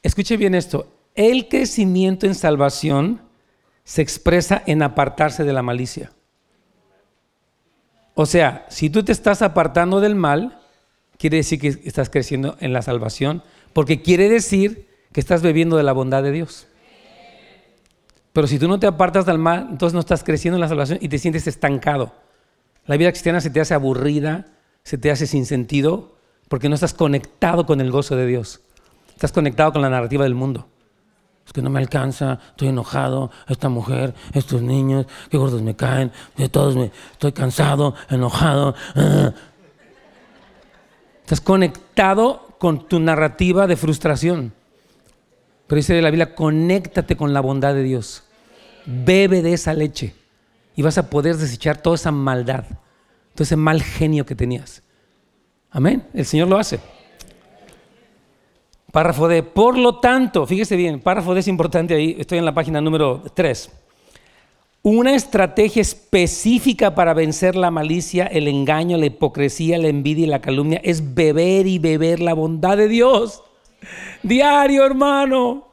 [0.02, 0.88] escuche bien esto.
[1.14, 3.22] El crecimiento en salvación
[3.84, 6.10] se expresa en apartarse de la malicia.
[8.14, 10.60] O sea, si tú te estás apartando del mal,
[11.18, 15.82] quiere decir que estás creciendo en la salvación, porque quiere decir que estás bebiendo de
[15.82, 16.68] la bondad de Dios.
[18.32, 20.98] Pero si tú no te apartas del mal, entonces no estás creciendo en la salvación
[21.00, 22.14] y te sientes estancado.
[22.86, 24.46] La vida cristiana se te hace aburrida,
[24.82, 26.16] se te hace sin sentido,
[26.48, 28.60] porque no estás conectado con el gozo de Dios.
[29.14, 30.68] Estás conectado con la narrativa del mundo.
[31.46, 36.10] Es que no me alcanza, estoy enojado, esta mujer, estos niños, qué gordos me caen,
[36.36, 38.74] de todos me, estoy cansado, enojado.
[41.22, 44.52] Estás conectado con tu narrativa de frustración.
[45.66, 48.24] Pero dice la Biblia, conéctate con la bondad de Dios.
[48.86, 50.14] Bebe de esa leche
[50.76, 52.64] y vas a poder desechar toda esa maldad,
[53.34, 54.82] todo ese mal genio que tenías.
[55.70, 56.06] Amén.
[56.12, 56.80] El Señor lo hace.
[58.94, 59.42] Párrafo D.
[59.42, 63.24] Por lo tanto, fíjese bien, párrafo D es importante ahí, estoy en la página número
[63.34, 63.68] 3.
[64.84, 70.40] Una estrategia específica para vencer la malicia, el engaño, la hipocresía, la envidia y la
[70.40, 73.42] calumnia es beber y beber la bondad de Dios.
[74.22, 75.66] Diario, hermano.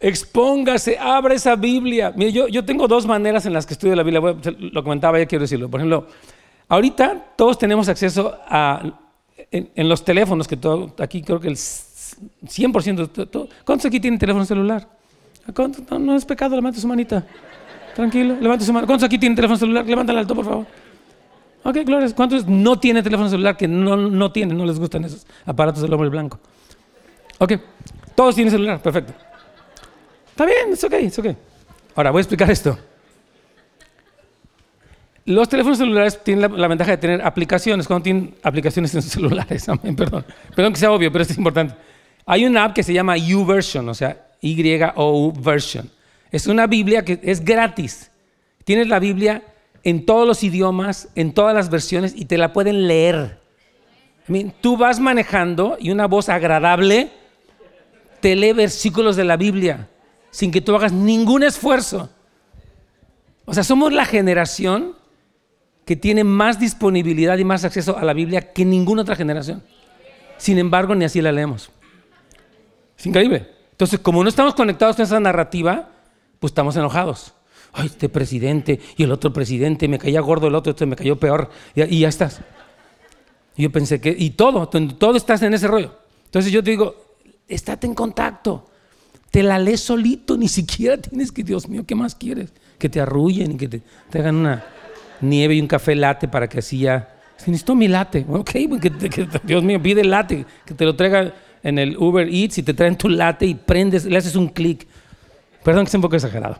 [0.00, 2.10] Expóngase, abra esa Biblia.
[2.16, 4.34] Mire, yo, yo tengo dos maneras en las que estudio la Biblia.
[4.58, 5.68] Lo comentaba, ya quiero decirlo.
[5.68, 6.06] Por ejemplo,
[6.68, 9.01] ahorita todos tenemos acceso a,
[9.50, 13.48] en, los teléfonos, que todo, aquí creo que el 100%.
[13.64, 14.88] ¿Cuántos aquí tienen teléfono celular?
[15.90, 17.26] No, no, es pecado, levante su manita.
[17.94, 18.86] Tranquilo, levante su mano.
[18.86, 19.84] ¿Cuántos aquí tienen teléfono celular?
[19.86, 20.66] Levántala alto, por favor.
[21.64, 22.12] Ok, Gloria.
[22.14, 25.92] ¿Cuántos no tienen teléfono celular que no, no tienen, no les gustan esos aparatos del
[25.92, 26.38] hombre blanco?
[27.38, 27.54] Ok,
[28.14, 29.12] todos tienen celular, perfecto.
[30.30, 31.26] Está bien, es ok, es ok.
[31.94, 32.78] Ahora voy a explicar esto.
[35.24, 39.66] Los teléfonos celulares tienen la, ventaja de tener aplicaciones, cuando tienen aplicaciones en sus celulares,
[39.96, 40.24] perdón.
[40.54, 41.74] Perdón que sea obvio, pero es importante.
[42.26, 45.88] Hay una app que se llama YouVersion, o sea, Y-O version.
[46.30, 48.10] Es una Biblia que es gratis.
[48.64, 49.42] Tienes la Biblia
[49.84, 53.40] en todos los idiomas, en todas las versiones y te la pueden leer.
[54.60, 57.10] tú vas manejando y una voz agradable
[58.20, 59.88] te lee versículos de la Biblia
[60.30, 62.08] sin que tú hagas ningún esfuerzo.
[63.44, 64.96] O sea, somos la generación
[65.84, 69.62] que tiene más disponibilidad y más acceso a la Biblia que ninguna otra generación.
[70.38, 71.70] Sin embargo, ni así la leemos.
[72.98, 73.48] Es increíble.
[73.72, 75.90] Entonces, como no estamos conectados con esa narrativa,
[76.38, 77.34] pues estamos enojados.
[77.72, 81.18] Ay, este presidente y el otro presidente, me caía gordo el otro, este me cayó
[81.18, 82.42] peor, y, ya estás.
[83.56, 85.96] Y yo pensé que, y todo, todo estás en ese rollo.
[86.26, 86.94] Entonces yo te digo,
[87.48, 88.66] estate en contacto.
[89.30, 92.52] Te la lees solito, ni siquiera tienes que, Dios mío, ¿qué más quieres?
[92.78, 94.64] Que te arrullen y que te, hagan una
[95.22, 97.08] nieve y un café latte para que así ya...
[97.36, 101.32] Si necesito mi latte, ok, que, Dios mío, pide el latte, que te lo traiga
[101.62, 104.86] en el Uber Eats y te traen tu latte y prendes, le haces un clic.
[105.64, 106.58] Perdón que sea un poco exagerado.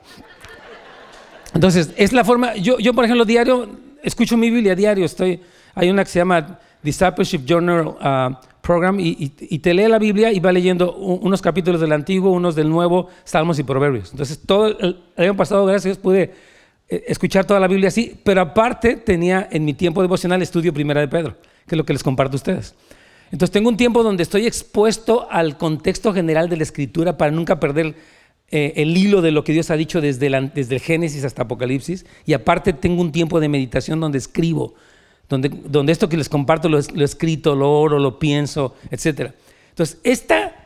[1.55, 3.69] Entonces, es la forma, yo, yo por ejemplo, diario,
[4.03, 5.41] escucho mi Biblia diario, estoy,
[5.75, 10.39] hay una que se llama Discipleship Journal uh, Program y, te lee la Biblia y
[10.39, 14.13] va leyendo unos capítulos del Antiguo, unos del Nuevo, Salmos y Proverbios.
[14.13, 16.33] Entonces, todo el, año pasado, gracias a Dios, pude
[17.07, 21.09] escuchar toda la Biblia así, pero aparte tenía en mi tiempo devocional estudio Primera de
[21.09, 22.75] Pedro, que es lo que les comparto a ustedes.
[23.31, 27.59] Entonces tengo un tiempo donde estoy expuesto al contexto general de la escritura para nunca
[27.59, 27.95] perder
[28.51, 32.05] eh, el hilo de lo que Dios ha dicho desde, el Génesis hasta Apocalipsis.
[32.27, 34.75] Y aparte tengo un tiempo de meditación donde escribo,
[35.31, 39.33] donde, esto que les comparto lo, escrito, lo oro, lo pienso, etc.
[39.71, 40.62] Entonces, esta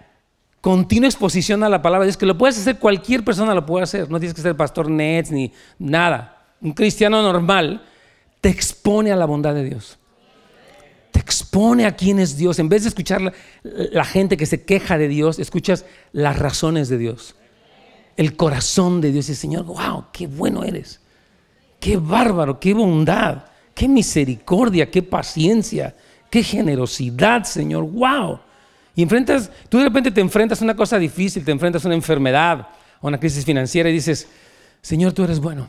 [0.67, 3.85] continua exposición a la palabra de Dios, que lo puedes hacer, cualquier persona lo puede
[3.85, 6.45] hacer, no tienes que ser pastor Nets ni nada.
[6.61, 7.87] Un cristiano normal
[8.41, 9.97] te expone a la bondad de Dios
[11.13, 12.59] te expone a quién es Dios.
[12.59, 16.99] En vez de escuchar la, gente que se queja de Dios, escuchas las razones de
[16.99, 17.37] Dios.
[18.17, 19.29] El corazón de Dios.
[19.31, 21.01] Y Señor, wow, qué bueno eres.
[21.81, 25.97] Qué bárbaro, qué bondad, qué misericordia, qué paciencia,
[26.29, 27.85] qué generosidad, Señor.
[27.85, 28.41] Wow.
[28.97, 31.95] Y enfrentas, tú de repente te enfrentas a una cosa difícil, te enfrentas a una
[31.95, 34.27] enfermedad, a una crisis financiera y dices,
[34.81, 35.69] Señor, tú eres bueno.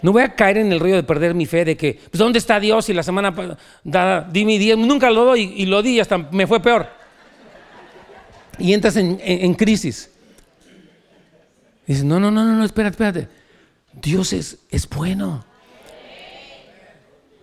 [0.00, 2.38] No voy a caer en el río de perder mi fe de que, pues, ¿dónde
[2.38, 2.88] está Dios?
[2.88, 6.16] Y la semana pasada di mi día, nunca lo doy y, lo di y hasta
[6.16, 6.88] me fue peor.
[8.58, 10.10] Y entras en, crisis.
[11.86, 13.28] dices, no, no, no, no, espérate, espérate.
[13.92, 15.44] Dios es, es bueno.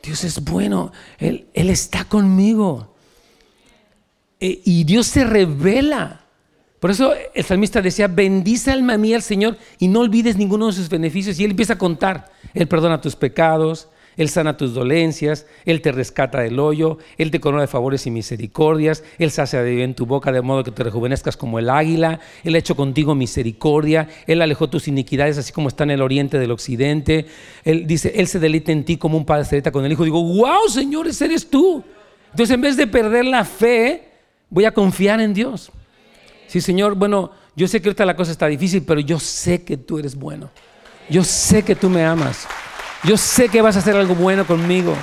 [0.01, 0.91] Dios es bueno.
[1.19, 2.96] Él, él está conmigo.
[4.39, 6.21] E, y Dios se revela.
[6.79, 10.73] Por eso el salmista decía, bendice alma mía al Señor y no olvides ninguno de
[10.73, 11.39] sus beneficios.
[11.39, 15.91] Y él empieza a contar, Él perdona tus pecados, Él sana tus dolencias, Él te
[15.91, 20.05] rescata del hoyo, Él te corona de favores y misericordias, Él sacia de bien tu
[20.05, 24.43] boca de modo que te rejuvenezcas como el águila, Él ha hecho contigo misericordia, Él
[24.43, 27.25] alejó tus iniquidades así como está en el oriente del occidente.
[27.63, 30.03] Él dice, Él se deleita en ti como un padre se deleita con el hijo.
[30.03, 31.83] Digo, wow, Señor, ese eres tú.
[32.29, 34.06] Entonces en vez de perder la fe,
[34.49, 35.71] voy a confiar en Dios.
[36.47, 39.77] Sí, Señor, bueno, yo sé que ahorita la cosa está difícil, pero yo sé que
[39.77, 40.49] tú eres bueno.
[41.09, 42.47] Yo sé que tú me amas.
[43.03, 44.95] Yo sé que vas a hacer algo bueno conmigo.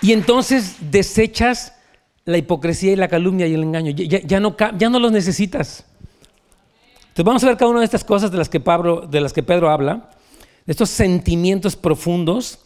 [0.00, 1.74] Y entonces desechas
[2.24, 3.92] la hipocresía y la calumnia y el engaño.
[3.92, 5.84] Ya, no, ya no los necesitas.
[7.08, 9.32] Entonces vamos a ver cada una de estas cosas de las que, Pablo, de las
[9.32, 10.10] que Pedro habla,
[10.66, 12.58] de estos sentimientos profundos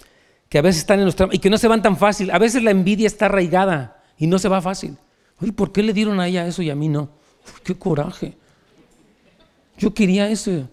[0.50, 2.30] que a veces están en nuestra y que no se van tan fácil.
[2.32, 4.96] A veces la envidia está arraigada y no se va fácil.
[5.40, 7.08] Oye, ¿por qué le dieron a ella eso y a mí no?
[7.62, 8.36] ¡Qué coraje!
[9.78, 10.68] Yo quería eso.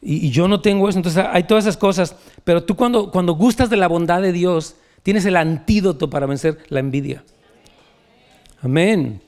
[0.00, 0.98] Y, yo no tengo eso.
[0.98, 2.14] Entonces hay todas esas cosas.
[2.44, 6.58] Pero tú cuando, cuando gustas de la bondad de Dios, tienes el antídoto para vencer
[6.68, 7.24] la envidia.
[8.62, 9.20] Amén.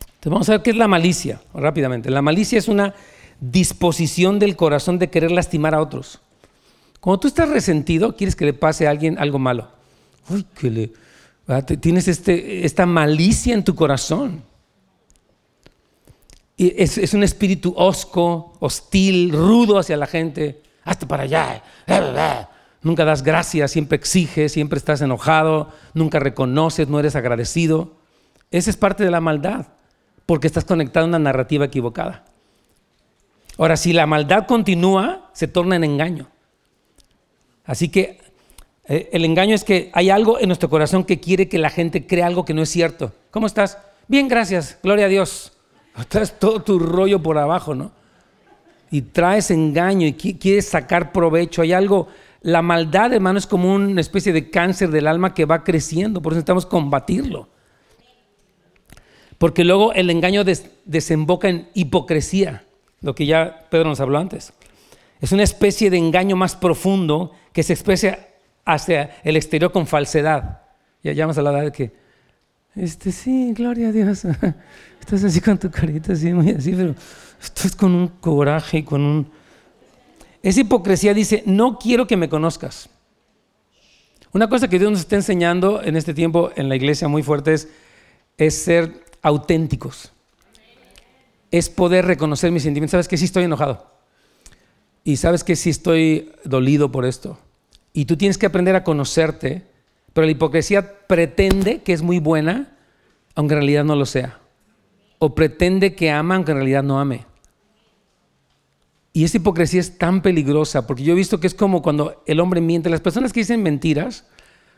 [0.00, 2.08] Entonces vamos a ver qué es la malicia, rápidamente.
[2.08, 2.94] La malicia es una
[3.40, 6.20] disposición del corazón de querer lastimar a otros.
[7.00, 9.68] Cuando tú estás resentido, quieres que le pase a alguien algo malo.
[10.28, 10.92] Uy, que le,
[11.76, 14.42] tienes este, esta malicia en tu corazón.
[16.56, 20.60] Y es, un espíritu osco, hostil, rudo hacia la gente.
[20.84, 21.62] Hasta para allá.
[22.82, 27.96] Nunca das gracias, siempre exiges, siempre estás enojado, nunca reconoces, no eres agradecido.
[28.50, 29.66] Esa es parte de la maldad,
[30.26, 32.24] porque estás conectado a una narrativa equivocada.
[33.56, 36.28] Ahora, si la maldad continúa, se torna en engaño.
[37.68, 38.18] Así que
[38.86, 42.06] eh, el engaño es que hay algo en nuestro corazón que quiere que la gente
[42.06, 43.12] crea algo que no es cierto.
[43.30, 43.76] ¿Cómo estás?
[44.08, 45.52] Bien, gracias, gloria a Dios.
[46.08, 47.92] Traes todo tu rollo por abajo, ¿no?
[48.90, 51.60] Y traes engaño y quieres sacar provecho.
[51.60, 52.08] Hay algo,
[52.40, 56.32] la maldad, hermano, es como una especie de cáncer del alma que va creciendo, por
[56.32, 57.48] eso necesitamos combatirlo.
[59.36, 60.42] Porque luego el engaño
[60.86, 62.64] desemboca en hipocresía,
[63.02, 64.54] lo que ya Pedro nos habló antes.
[65.20, 68.18] Es una especie de engaño más profundo que se expresa
[68.64, 70.62] hacia el exterior con falsedad.
[71.02, 71.92] Ya, ya vamos a hablar de que,
[72.76, 74.24] este, sí, gloria a Dios.
[75.00, 76.94] Estás así con tu carita, así, muy así, pero
[77.40, 79.30] estás con un coraje y con un...
[80.42, 82.90] Esa hipocresía dice, no quiero que me conozcas.
[84.32, 87.54] Una cosa que Dios nos está enseñando en este tiempo en la iglesia muy fuerte
[87.54, 87.68] es,
[88.36, 90.12] es ser auténticos.
[91.50, 92.92] Es poder reconocer mis sentimientos.
[92.92, 93.97] ¿Sabes que sí estoy enojado?
[95.08, 97.38] Y sabes que sí estoy dolido por esto.
[97.94, 99.62] Y tú tienes que aprender a conocerte,
[100.12, 102.76] pero la hipocresía pretende que es muy buena,
[103.34, 104.38] aunque en realidad no lo sea.
[105.18, 107.24] O pretende que ama, aunque en realidad no ame.
[109.14, 112.38] Y esa hipocresía es tan peligrosa, porque yo he visto que es como cuando el
[112.38, 112.90] hombre miente.
[112.90, 114.26] Las personas que dicen mentiras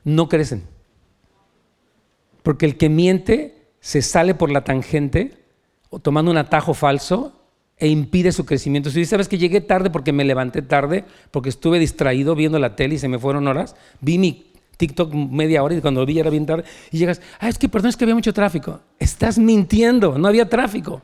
[0.04, 0.62] no crecen.
[2.44, 5.42] Porque el que miente se sale por la tangente
[5.88, 7.39] o tomando un atajo falso
[7.80, 8.90] e impide su crecimiento.
[8.90, 12.96] Si sabes que llegué tarde porque me levanté tarde, porque estuve distraído viendo la tele
[12.96, 16.20] y se me fueron horas, vi mi TikTok media hora y cuando lo vi ya
[16.20, 18.80] era bien tarde y llegas, ah, es que perdón, es que había mucho tráfico.
[18.98, 21.02] Estás mintiendo, no había tráfico.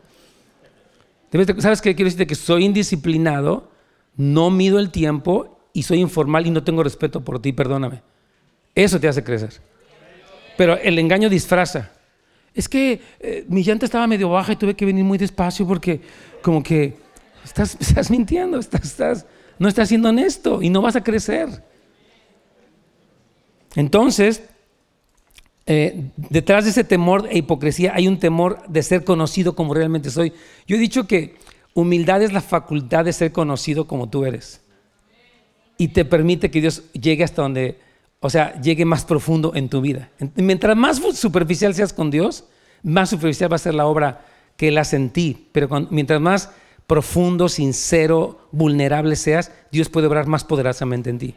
[1.58, 2.26] ¿Sabes qué quiero decirte?
[2.26, 3.70] Que soy indisciplinado,
[4.16, 8.02] no mido el tiempo y soy informal y no tengo respeto por ti, perdóname.
[8.74, 9.60] Eso te hace crecer.
[10.56, 11.90] Pero el engaño disfraza
[12.56, 16.00] es que eh, mi llanta estaba medio baja y tuve que venir muy despacio porque
[16.46, 16.96] como que
[17.44, 19.26] estás, estás mintiendo, estás,
[19.58, 21.48] no estás siendo honesto y no vas a crecer.
[23.74, 24.44] Entonces,
[25.66, 30.08] eh, detrás de ese temor e hipocresía hay un temor de ser conocido como realmente
[30.08, 30.32] soy.
[30.68, 31.34] Yo he dicho que
[31.74, 34.60] humildad es la facultad de ser conocido como tú eres.
[35.76, 37.80] Y te permite que Dios llegue hasta donde
[38.20, 40.10] o sea, llegue más profundo en tu vida.
[40.36, 42.44] Mientras más superficial seas con Dios,
[42.84, 44.24] más superficial va a ser la obra
[44.56, 45.48] que en ti.
[45.52, 46.50] Pero mientras más
[46.86, 51.34] profundo, sincero, vulnerable seas, Dios puede obrar más poderosamente en ti.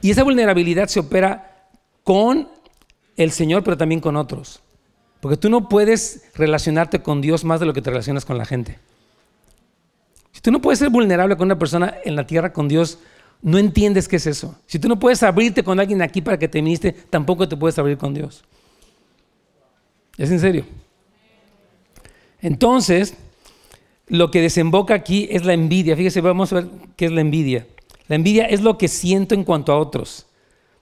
[0.00, 1.68] Y esa vulnerabilidad se opera
[2.04, 2.48] con
[3.16, 4.60] el Señor, pero también con otros.
[5.20, 8.44] Porque tú no puedes relacionarte con Dios más de lo que te relacionas con la
[8.44, 8.78] gente.
[10.32, 12.98] Si tú no puedes ser vulnerable con una persona en la tierra con Dios,
[13.42, 14.54] no entiendes qué es eso.
[14.66, 17.78] Si tú no puedes abrirte con alguien aquí para que te ministre, tampoco te puedes
[17.78, 18.44] abrir con Dios.
[20.18, 20.64] ¿Es en serio?
[22.40, 23.16] Entonces,
[24.06, 25.96] lo que desemboca aquí es la envidia.
[25.96, 27.66] Fíjese, vamos a ver qué es la envidia.
[28.08, 30.26] La envidia es lo que siento en cuanto a otros.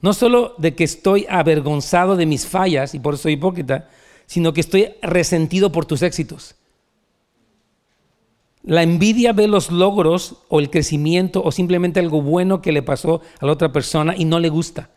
[0.00, 3.88] No solo de que estoy avergonzado de mis fallas y por eso soy hipócrita,
[4.26, 6.56] sino que estoy resentido por tus éxitos.
[8.62, 13.20] La envidia ve los logros o el crecimiento o simplemente algo bueno que le pasó
[13.40, 14.90] a la otra persona y no le gusta.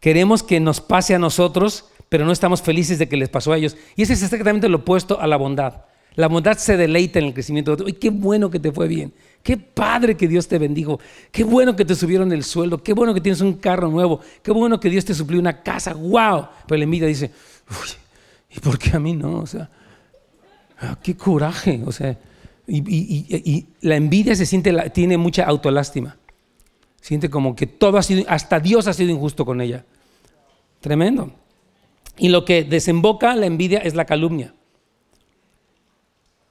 [0.00, 3.56] Queremos que nos pase a nosotros, pero no estamos felices de que les pasó a
[3.56, 3.76] ellos.
[3.96, 5.82] Y ese es exactamente lo opuesto a la bondad.
[6.16, 7.86] La bondad se deleita en el crecimiento de otro.
[7.86, 9.12] ¡Ay, qué bueno que te fue bien!
[9.42, 11.00] ¡Qué padre que Dios te bendijo!
[11.32, 12.82] ¡Qué bueno que te subieron el sueldo!
[12.82, 14.20] ¡Qué bueno que tienes un carro nuevo!
[14.42, 15.92] ¡Qué bueno que Dios te suplió una casa!
[15.92, 16.46] ¡Wow!
[16.68, 17.32] Pero la envidia dice,
[18.50, 19.40] ¿y por qué a mí no?
[19.40, 19.68] O sea,
[20.78, 21.82] ah, qué coraje.
[21.84, 22.16] O sea,
[22.66, 26.16] y, la envidia se siente, tiene mucha autolástima.
[27.00, 29.84] Siente como que todo ha sido, hasta Dios ha sido injusto con ella.
[30.80, 31.32] Tremendo.
[32.16, 34.54] Y lo que desemboca la envidia es la calumnia,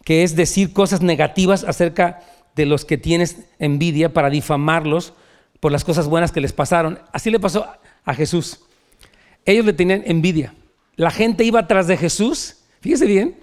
[0.03, 2.21] que es decir cosas negativas acerca
[2.55, 5.13] de los que tienes envidia para difamarlos
[5.59, 6.99] por las cosas buenas que les pasaron.
[7.11, 7.65] Así le pasó
[8.03, 8.59] a Jesús.
[9.45, 10.53] Ellos le tenían envidia.
[10.95, 13.37] La gente iba atrás de Jesús, fíjese bien,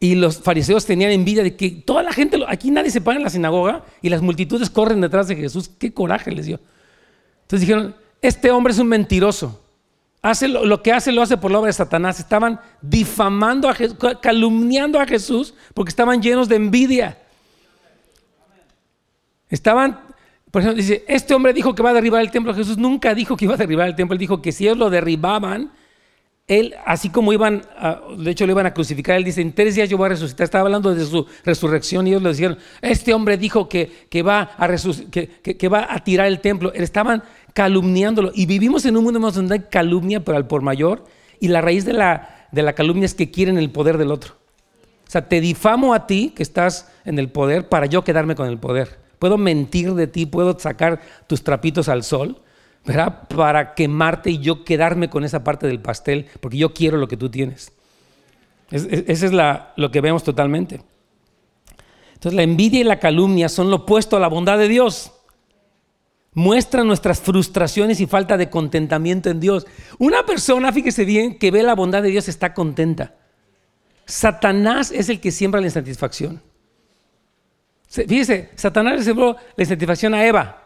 [0.00, 3.22] y los fariseos tenían envidia de que toda la gente, aquí nadie se para en
[3.22, 5.70] la sinagoga y las multitudes corren detrás de Jesús.
[5.78, 6.60] Qué coraje les dio.
[7.42, 9.61] Entonces dijeron, este hombre es un mentiroso.
[10.22, 12.20] Hace lo, que hace lo hace por la obra de Satanás.
[12.20, 17.18] Estaban difamando a Jesús, calumniando a Jesús porque estaban llenos de envidia.
[19.50, 19.98] Estaban,
[20.52, 22.54] por ejemplo, dice, este hombre dijo que va a derribar el templo.
[22.54, 24.14] Jesús nunca dijo que iba a derribar el templo.
[24.14, 25.72] Él dijo que si ellos lo derribaban,
[26.48, 27.62] él, así como iban,
[28.18, 30.44] de hecho lo iban a crucificar, él dice, en tres días yo voy a resucitar.
[30.44, 34.50] Estaba hablando de su resurrección y ellos le dijeron, este hombre dijo que, que va,
[34.56, 34.68] a
[35.10, 36.72] que, va a tirar el templo.
[36.74, 37.22] Estaban
[37.52, 38.32] calumniándolo.
[38.34, 41.04] Y vivimos en un mundo donde hay calumnia, pero al por mayor.
[41.40, 44.34] Y la raíz de la, de la calumnia es que quieren el poder del otro.
[45.06, 48.48] O sea, te difamo a ti que estás en el poder para yo quedarme con
[48.48, 52.42] el poder puedo mentir de ti, puedo sacar tus trapitos al sol,
[52.84, 53.28] ¿verdad?
[53.28, 57.16] Para quemarte y yo quedarme con esa parte del pastel, porque yo quiero lo que
[57.16, 57.70] tú tienes.
[58.72, 60.82] Ese es, lo que vemos totalmente.
[62.14, 65.12] Entonces la envidia y la calumnia son lo opuesto a la bondad de Dios.
[66.34, 69.66] Muestran nuestras frustraciones y falta de contentamiento en Dios.
[69.98, 73.14] Una persona, fíjese bien, que ve la bondad de Dios está contenta.
[74.06, 76.40] Satanás es el que siembra la insatisfacción.
[77.88, 80.62] Fíjese, Satanás le sembró la insatisfacción a Eva.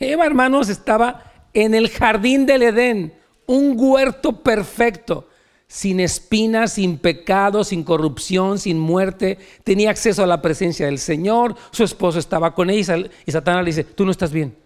[0.00, 3.14] Eva, hermanos, estaba en el jardín del Edén,
[3.46, 5.28] un huerto perfecto,
[5.68, 9.38] sin espinas, sin pecado, sin corrupción, sin muerte.
[9.62, 11.54] Tenía acceso a la presencia del Señor.
[11.70, 14.63] Su esposo estaba con ella y Satanás le dice, tú no estás bien.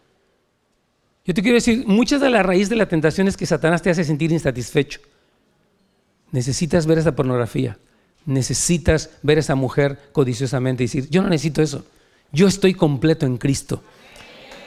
[1.28, 3.90] Yo te quiero decir, muchas de las raíces de la tentación es que Satanás te
[3.90, 5.00] hace sentir insatisfecho.
[6.32, 7.76] Necesitas ver esa pornografía.
[8.24, 11.84] Necesitas ver esa mujer codiciosamente y decir, yo no necesito eso.
[12.32, 13.82] Yo estoy completo en Cristo.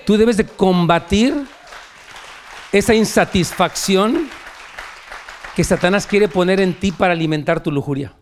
[0.05, 1.34] Tú debes de combatir
[2.72, 4.30] esa insatisfacción
[5.55, 8.14] que Satanás quiere poner en ti para alimentar tu lujuria.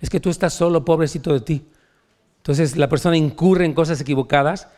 [0.00, 1.66] Es que tú estás solo, pobrecito de ti.
[2.36, 4.68] Entonces la persona incurre en cosas equivocadas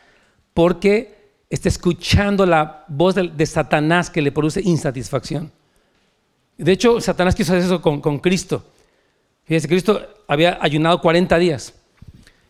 [0.55, 1.20] porque
[1.51, 5.51] está escuchando la voz de, Satanás que le produce insatisfacción.
[6.57, 8.63] De hecho, Satanás quiso hacer eso con, con Cristo.
[9.43, 11.73] Fíjese, Cristo había ayunado 40 días.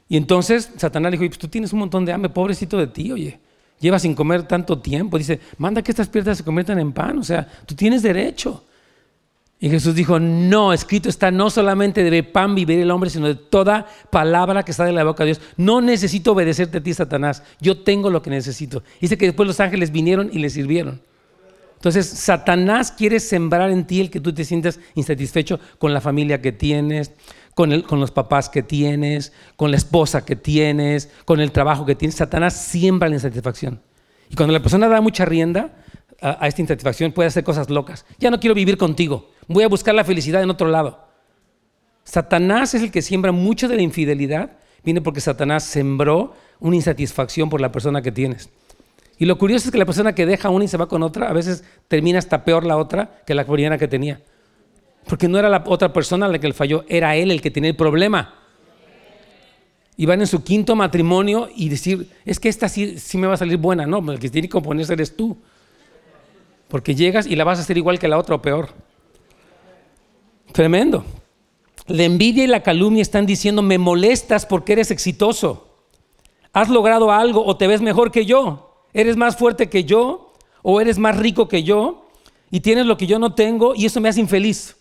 [0.07, 3.11] Y entonces Satanás le dijo, pues tú tienes un montón de hambre, pobrecito de ti,
[3.11, 3.39] oye.
[3.79, 5.17] Llevas sin comer tanto tiempo.
[5.17, 7.17] Dice, manda que estas piedras se conviertan en pan.
[7.17, 8.63] O sea, tú tienes derecho.
[9.63, 13.35] Y Jesús dijo, no, escrito está, no solamente de pan vivir el hombre, sino de
[13.35, 15.41] toda palabra que está de la boca de Dios.
[15.55, 17.43] No necesito obedecerte a ti, Satanás.
[17.59, 18.81] Yo tengo lo que necesito.
[18.99, 20.99] Dice que después los ángeles vinieron y le sirvieron.
[21.75, 26.41] Entonces, Satanás quiere sembrar en ti el que tú te sientas insatisfecho con la familia
[26.41, 27.11] que tienes,
[27.53, 31.93] con, con los papás que tienes, con la esposa que tienes, con el trabajo que
[31.93, 32.15] tienes.
[32.15, 33.79] Satanás siembra la insatisfacción.
[34.27, 35.75] Y cuando la persona da mucha rienda
[36.21, 38.05] a, esta insatisfacción, puede hacer cosas locas.
[38.19, 41.07] Ya no quiero vivir contigo, voy a buscar la felicidad en otro lado.
[42.03, 44.51] Satanás es el que siembra mucho de la infidelidad,
[44.83, 48.49] viene porque Satanás sembró una insatisfacción por la persona que tienes.
[49.17, 51.29] Y lo curioso es que la persona que deja una y se va con otra,
[51.29, 54.19] a veces termina hasta peor la otra que la primera que tenía.
[55.07, 57.69] Porque no era la otra persona la que le falló, era él el que tenía
[57.69, 58.35] el problema.
[59.95, 63.37] Y van en su quinto matrimonio y decir, es que esta sí, me va a
[63.37, 63.85] salir buena.
[63.85, 65.37] No, el que tiene que componerse eres tú.
[66.71, 68.69] Porque llegas y la vas a hacer igual que la otra o peor.
[70.53, 71.03] Tremendo.
[71.87, 75.67] La envidia y la calumnia están diciendo, me molestas porque eres exitoso.
[76.53, 78.85] Has logrado algo o te ves mejor que yo.
[78.93, 82.07] Eres más fuerte que yo o eres más rico que yo
[82.49, 84.77] y tienes lo que yo no tengo y eso me hace infeliz.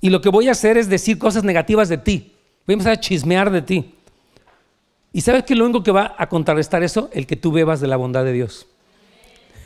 [0.00, 2.34] Y lo que voy a hacer es decir cosas negativas de ti.
[2.66, 3.94] Voy a empezar a chismear de ti.
[5.12, 7.10] ¿Y sabes qué es lo único que va a contrarrestar eso?
[7.12, 8.68] El que tú bebas de la bondad de Dios.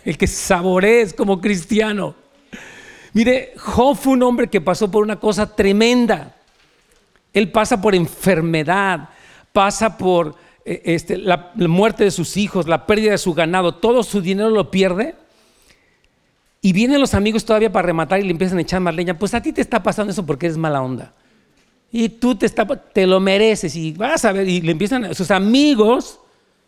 [0.05, 2.15] El que saborees como cristiano.
[3.13, 6.35] Mire, Job fue un hombre que pasó por una cosa tremenda.
[7.33, 9.11] Él pasa por enfermedad,
[9.53, 14.03] pasa por eh, este, la muerte de sus hijos, la pérdida de su ganado, todo
[14.03, 15.15] su dinero lo pierde
[16.63, 19.19] y vienen los amigos todavía para rematar y le empiezan a echar más leña.
[19.19, 21.15] Pues a ti te está pasando eso porque eres mala onda.
[21.91, 24.47] Y tú te, lo mereces y vas a ver.
[24.47, 26.21] Y le empiezan, sus amigos,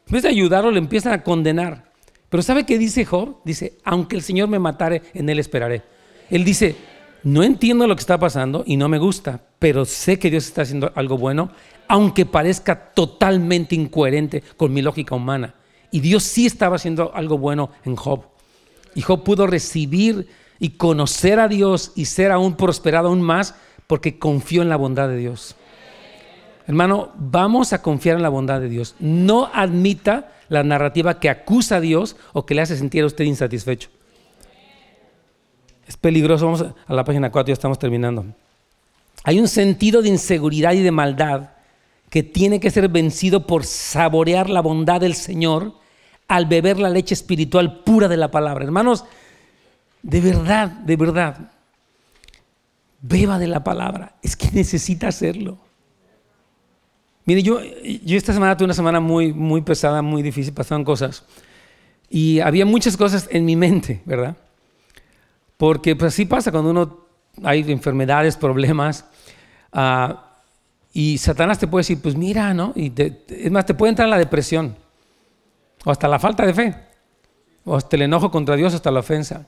[0.06, 1.91] en vez de ayudarlo, le empiezan a condenar.
[2.32, 3.42] Pero ¿sabe qué dice Job?
[3.44, 5.82] Dice, aunque el Señor me matare, en él esperaré.
[6.30, 6.74] Él dice,
[7.24, 10.62] No entiendo lo que está pasando y no me gusta, pero sé que Dios está
[10.62, 11.50] haciendo algo bueno,
[11.88, 15.56] aunque parezca totalmente incoherente con mi lógica humana.
[15.90, 18.24] Y Dios sí estaba haciendo algo bueno en Job.
[18.94, 20.26] Y Job pudo recibir
[20.58, 23.56] y conocer a Dios y ser aún prosperado aún más
[23.86, 25.54] porque confió en la bondad de Dios.
[26.66, 28.94] Hermano, vamos a confiar en la bondad de Dios.
[28.98, 33.24] No admita la narrativa que acusa a Dios o que le hace sentir a usted
[33.24, 33.88] insatisfecho.
[35.86, 36.46] Es peligroso.
[36.46, 38.26] Vamos a la página 4, ya estamos terminando.
[39.24, 41.50] Hay un sentido de inseguridad y de maldad
[42.10, 45.72] que tiene que ser vencido por saborear la bondad del Señor
[46.28, 48.64] al beber la leche espiritual pura de la palabra.
[48.64, 49.04] Hermanos,
[50.02, 51.52] de verdad, de verdad,
[53.00, 54.16] beba de la palabra.
[54.22, 55.58] Es que necesita hacerlo.
[57.24, 61.24] Mire, yo, yo esta semana tuve una semana muy, muy pesada, muy difícil, pasaron cosas.
[62.10, 64.36] Y había muchas cosas en mi mente, ¿verdad?
[65.56, 67.06] Porque pues así pasa cuando uno
[67.42, 69.04] hay enfermedades, problemas.
[69.72, 70.32] Ah,
[70.92, 72.72] y Satanás te puede decir, pues mira, ¿no?
[72.76, 72.92] Y
[73.28, 74.76] es más, te puede entrar la depresión.
[75.84, 76.74] O hasta la falta de fe.
[77.64, 79.46] O hasta el enojo contra Dios, hasta la ofensa.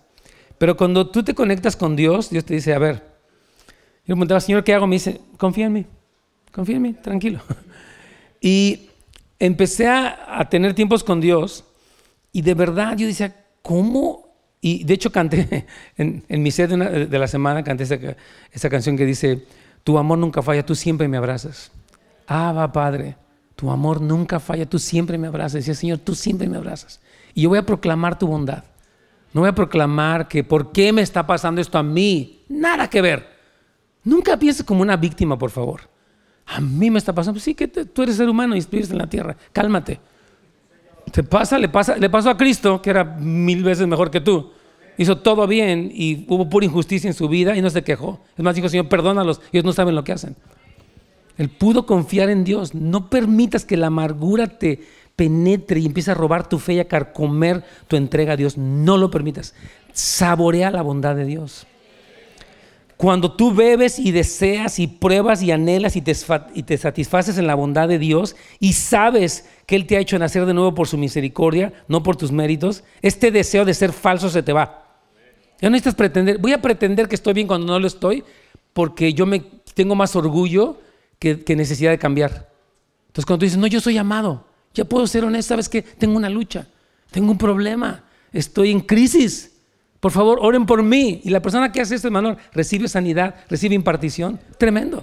[0.56, 3.02] Pero cuando tú te conectas con Dios, Dios te dice, a ver, yo
[4.06, 4.86] le preguntaba, Señor, ¿qué hago?
[4.86, 5.86] Me dice, confía en mí,
[6.54, 7.40] confía en mí, tranquilo.
[8.40, 8.90] Y
[9.38, 11.64] empecé a, tener tiempos con Dios
[12.30, 14.28] y de verdad yo decía, ¿cómo?
[14.60, 17.98] Y de hecho canté, en, mi set de, la semana, canté esa,
[18.52, 19.46] esa, canción que dice,
[19.82, 21.72] tu amor nunca falla, tú siempre me abrazas.
[22.26, 23.16] Ah, va Padre,
[23.56, 25.54] tu amor nunca falla, tú siempre me abrazas.
[25.54, 27.00] Decía, Señor, tú siempre me abrazas.
[27.34, 28.64] Y yo voy a proclamar tu bondad.
[29.32, 32.44] No voy a proclamar que por qué me está pasando esto a mí.
[32.48, 33.26] Nada que ver.
[34.04, 35.93] Nunca pienses como una víctima, por favor.
[36.46, 37.40] A mí me está pasando.
[37.40, 39.36] Sí, que tú eres ser humano y vives en la tierra.
[39.52, 40.00] Cálmate.
[41.10, 44.50] Te pasa, le pasa, le pasó a Cristo, que era mil veces mejor que tú.
[44.96, 48.20] Hizo todo bien y hubo pura injusticia en su vida y no se quejó.
[48.36, 49.40] Es más, dijo, Señor, perdónalos.
[49.52, 50.36] Ellos no saben lo que hacen.
[51.36, 52.74] Él pudo confiar en Dios.
[52.74, 54.82] No permitas que la amargura te
[55.16, 58.56] penetre y empiece a robar tu fe y a carcomer tu entrega a Dios.
[58.56, 59.54] No lo permitas.
[59.92, 61.66] Saborea la bondad de Dios.
[62.96, 66.14] Cuando tú bebes y deseas y pruebas y anhelas y te,
[66.76, 70.54] satisfaces en la bondad de Dios y sabes que Él te ha hecho nacer de
[70.54, 74.52] nuevo por su misericordia, no por tus méritos, este deseo de ser falso se te
[74.52, 74.84] va.
[75.60, 78.22] Ya no necesitas pretender, voy a pretender que estoy bien cuando no lo estoy
[78.72, 79.40] porque yo me
[79.74, 80.78] tengo más orgullo
[81.18, 82.50] que, necesidad de cambiar.
[83.08, 86.16] Entonces cuando tú dices, no, yo soy amado, ya puedo ser honesto, sabes que tengo
[86.16, 86.68] una lucha,
[87.10, 89.53] tengo un problema, estoy en crisis.
[90.04, 91.22] Por favor, oren por mí.
[91.24, 94.38] Y la persona que hace esto, hermano, recibe sanidad, recibe impartición.
[94.58, 95.02] Tremendo.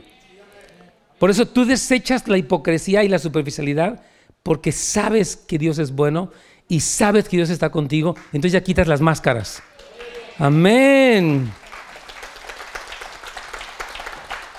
[1.17, 4.03] Por eso tú desechas la hipocresía y la superficialidad
[4.43, 6.31] porque sabes que Dios es bueno
[6.67, 8.15] y sabes que Dios está contigo.
[8.25, 9.63] Entonces ya quitas las máscaras.
[10.37, 11.51] Amén.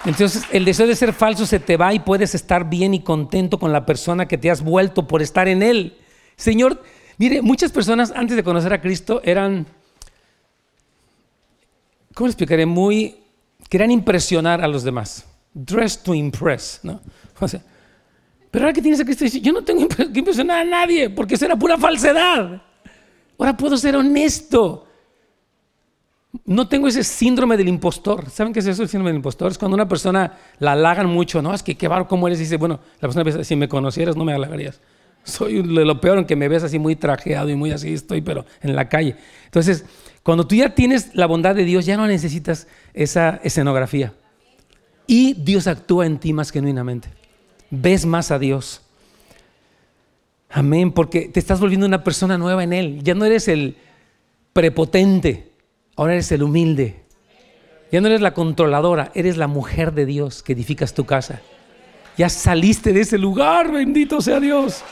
[0.05, 3.61] Entonces el deseo de ser falso se te va y puedes estar bien y contento
[3.61, 5.99] con la persona que te has vuelto por estar en Él.
[6.35, 6.83] Señor,
[7.17, 9.69] mire, muchas personas antes de conocer a Cristo eran,
[12.15, 12.67] ¿cómo le explicaré?
[12.67, 13.17] Muy,
[13.69, 15.27] querían impresionar a los demás.
[15.55, 17.01] Dress to impress, ¿no?
[17.41, 17.61] O sea,
[18.51, 21.45] pero ahora que tienes a Cristo, yo no tengo que impresionar a nadie porque eso
[21.45, 22.63] era pura falsedad.
[23.39, 24.87] Ahora puedo ser honesto
[26.45, 28.31] no tengo ese síndrome del impostor.
[28.31, 29.51] ¿Saben qué es eso, el síndrome del impostor?
[29.51, 31.53] Es cuando una persona la halagan mucho, ¿no?
[31.53, 32.41] Es que qué barro, ¿cómo eres?
[32.41, 34.81] Y dice, bueno, la persona dice, si me conocieras no me halagarías.
[35.25, 38.45] Soy lo peor en que me ves así muy trajeado y muy así estoy, pero
[38.61, 39.17] en la calle.
[39.45, 39.85] Entonces,
[40.23, 44.13] cuando tú ya tienes la bondad de Dios, ya no necesitas esa escenografía.
[45.07, 47.09] Y Dios actúa en ti más genuinamente.
[47.71, 48.83] Ves más a Dios.
[50.49, 53.03] Amén, porque te estás volviendo una persona nueva en Él.
[53.03, 53.77] Ya no eres el
[54.53, 55.53] prepotente
[55.97, 57.03] Ahora eres el humilde.
[57.91, 61.43] Ya no eres la controladora, eres la mujer de Dios que edificas tu casa.
[62.17, 64.83] Ya saliste de ese lugar, bendito sea Dios.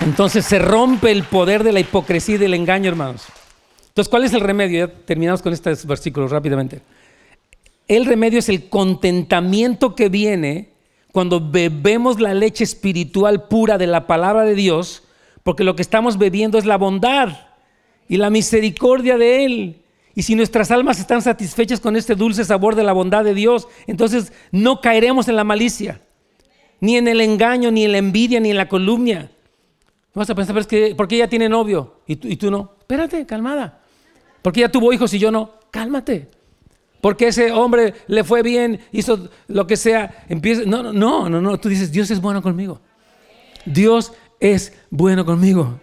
[0.00, 3.26] Entonces se rompe el poder de la hipocresía y del engaño, hermanos.
[3.88, 4.90] Entonces, ¿cuál es el remedio?
[4.90, 6.80] Terminamos con estos versículos rápidamente.
[7.86, 10.70] El remedio es el contentamiento que viene
[11.12, 15.02] cuando bebemos la leche espiritual pura de la palabra de Dios,
[15.42, 17.28] porque lo que estamos bebiendo es la bondad
[18.08, 19.82] y la misericordia de Él.
[20.14, 23.68] Y si nuestras almas están satisfechas con este dulce sabor de la bondad de Dios,
[23.86, 26.00] entonces no caeremos en la malicia,
[26.80, 29.30] ni en el engaño, ni en la envidia, ni en la calumnia.
[30.14, 32.74] Vas a pensar, que, ¿por qué ella tiene novio y tú, y tú no?
[32.80, 33.80] Espérate, calmada.
[34.42, 35.52] ¿Por qué ella tuvo hijos y yo no?
[35.70, 36.28] Cálmate.
[37.00, 40.24] Porque ese hombre le fue bien, hizo lo que sea.
[40.28, 41.58] Empieza, no, no, no, no.
[41.58, 42.80] Tú dices, Dios es bueno conmigo.
[43.64, 45.80] Dios es bueno conmigo.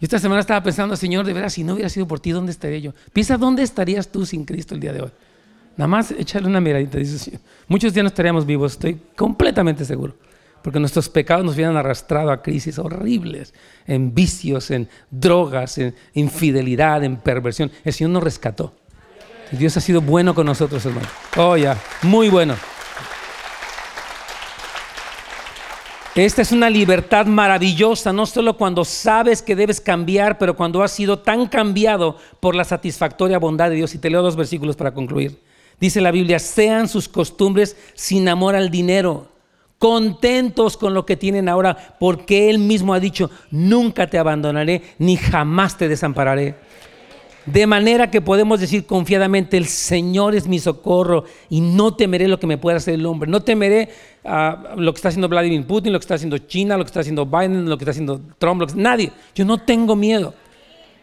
[0.00, 2.50] Y esta semana estaba pensando, Señor, de veras, si no hubiera sido por ti, ¿dónde
[2.50, 2.92] estaría yo?
[3.12, 5.10] Piensa, ¿dónde estarías tú sin Cristo el día de hoy?
[5.76, 10.16] Nada más echarle una miradita, dice Muchos días no estaríamos vivos, estoy completamente seguro.
[10.62, 13.52] Porque nuestros pecados nos hubieran arrastrado a crisis horribles,
[13.86, 17.70] en vicios, en drogas, en infidelidad, en perversión.
[17.84, 18.74] El Señor nos rescató.
[19.50, 21.08] Dios ha sido bueno con nosotros, hermano.
[21.36, 22.54] Oh, ya, muy bueno.
[26.14, 30.92] Esta es una libertad maravillosa, no solo cuando sabes que debes cambiar, pero cuando has
[30.92, 33.94] sido tan cambiado por la satisfactoria bondad de Dios.
[33.94, 35.42] Y te leo dos versículos para concluir.
[35.80, 39.31] Dice la Biblia, sean sus costumbres sin amor al dinero,
[39.82, 45.16] contentos con lo que tienen ahora, porque Él mismo ha dicho, nunca te abandonaré, ni
[45.16, 46.54] jamás te desampararé.
[47.46, 52.38] De manera que podemos decir confiadamente, el Señor es mi socorro y no temeré lo
[52.38, 53.28] que me pueda hacer el hombre.
[53.28, 53.88] No temeré
[54.76, 57.26] lo que está haciendo Vladimir Putin, lo que está haciendo China, lo que está haciendo
[57.26, 59.10] Biden, lo que está haciendo Trump, nadie.
[59.34, 60.32] Yo no tengo miedo,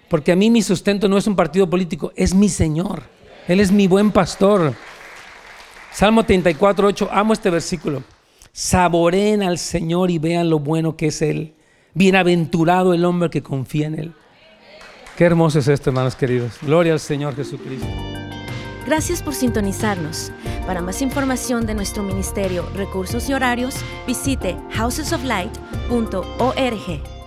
[0.08, 3.04] porque a mí mi sustento no es un partido político, es mi Señor.
[3.46, 4.74] Él es mi buen pastor.
[5.92, 8.02] Salmo 34, 8, amo este versículo.
[8.52, 11.54] Saboreen al Señor y vean lo bueno que es Él.
[11.94, 14.14] Bienaventurado el hombre que confía en Él.
[15.18, 16.54] Qué hermoso es esto, hermanos queridos.
[16.62, 17.88] Gloria al Señor Jesucristo.
[18.86, 20.32] Gracias por sintonizarnos.
[20.66, 23.76] Para más información de nuestro ministerio, recursos y horarios,
[24.08, 27.19] visite housesoflight.org.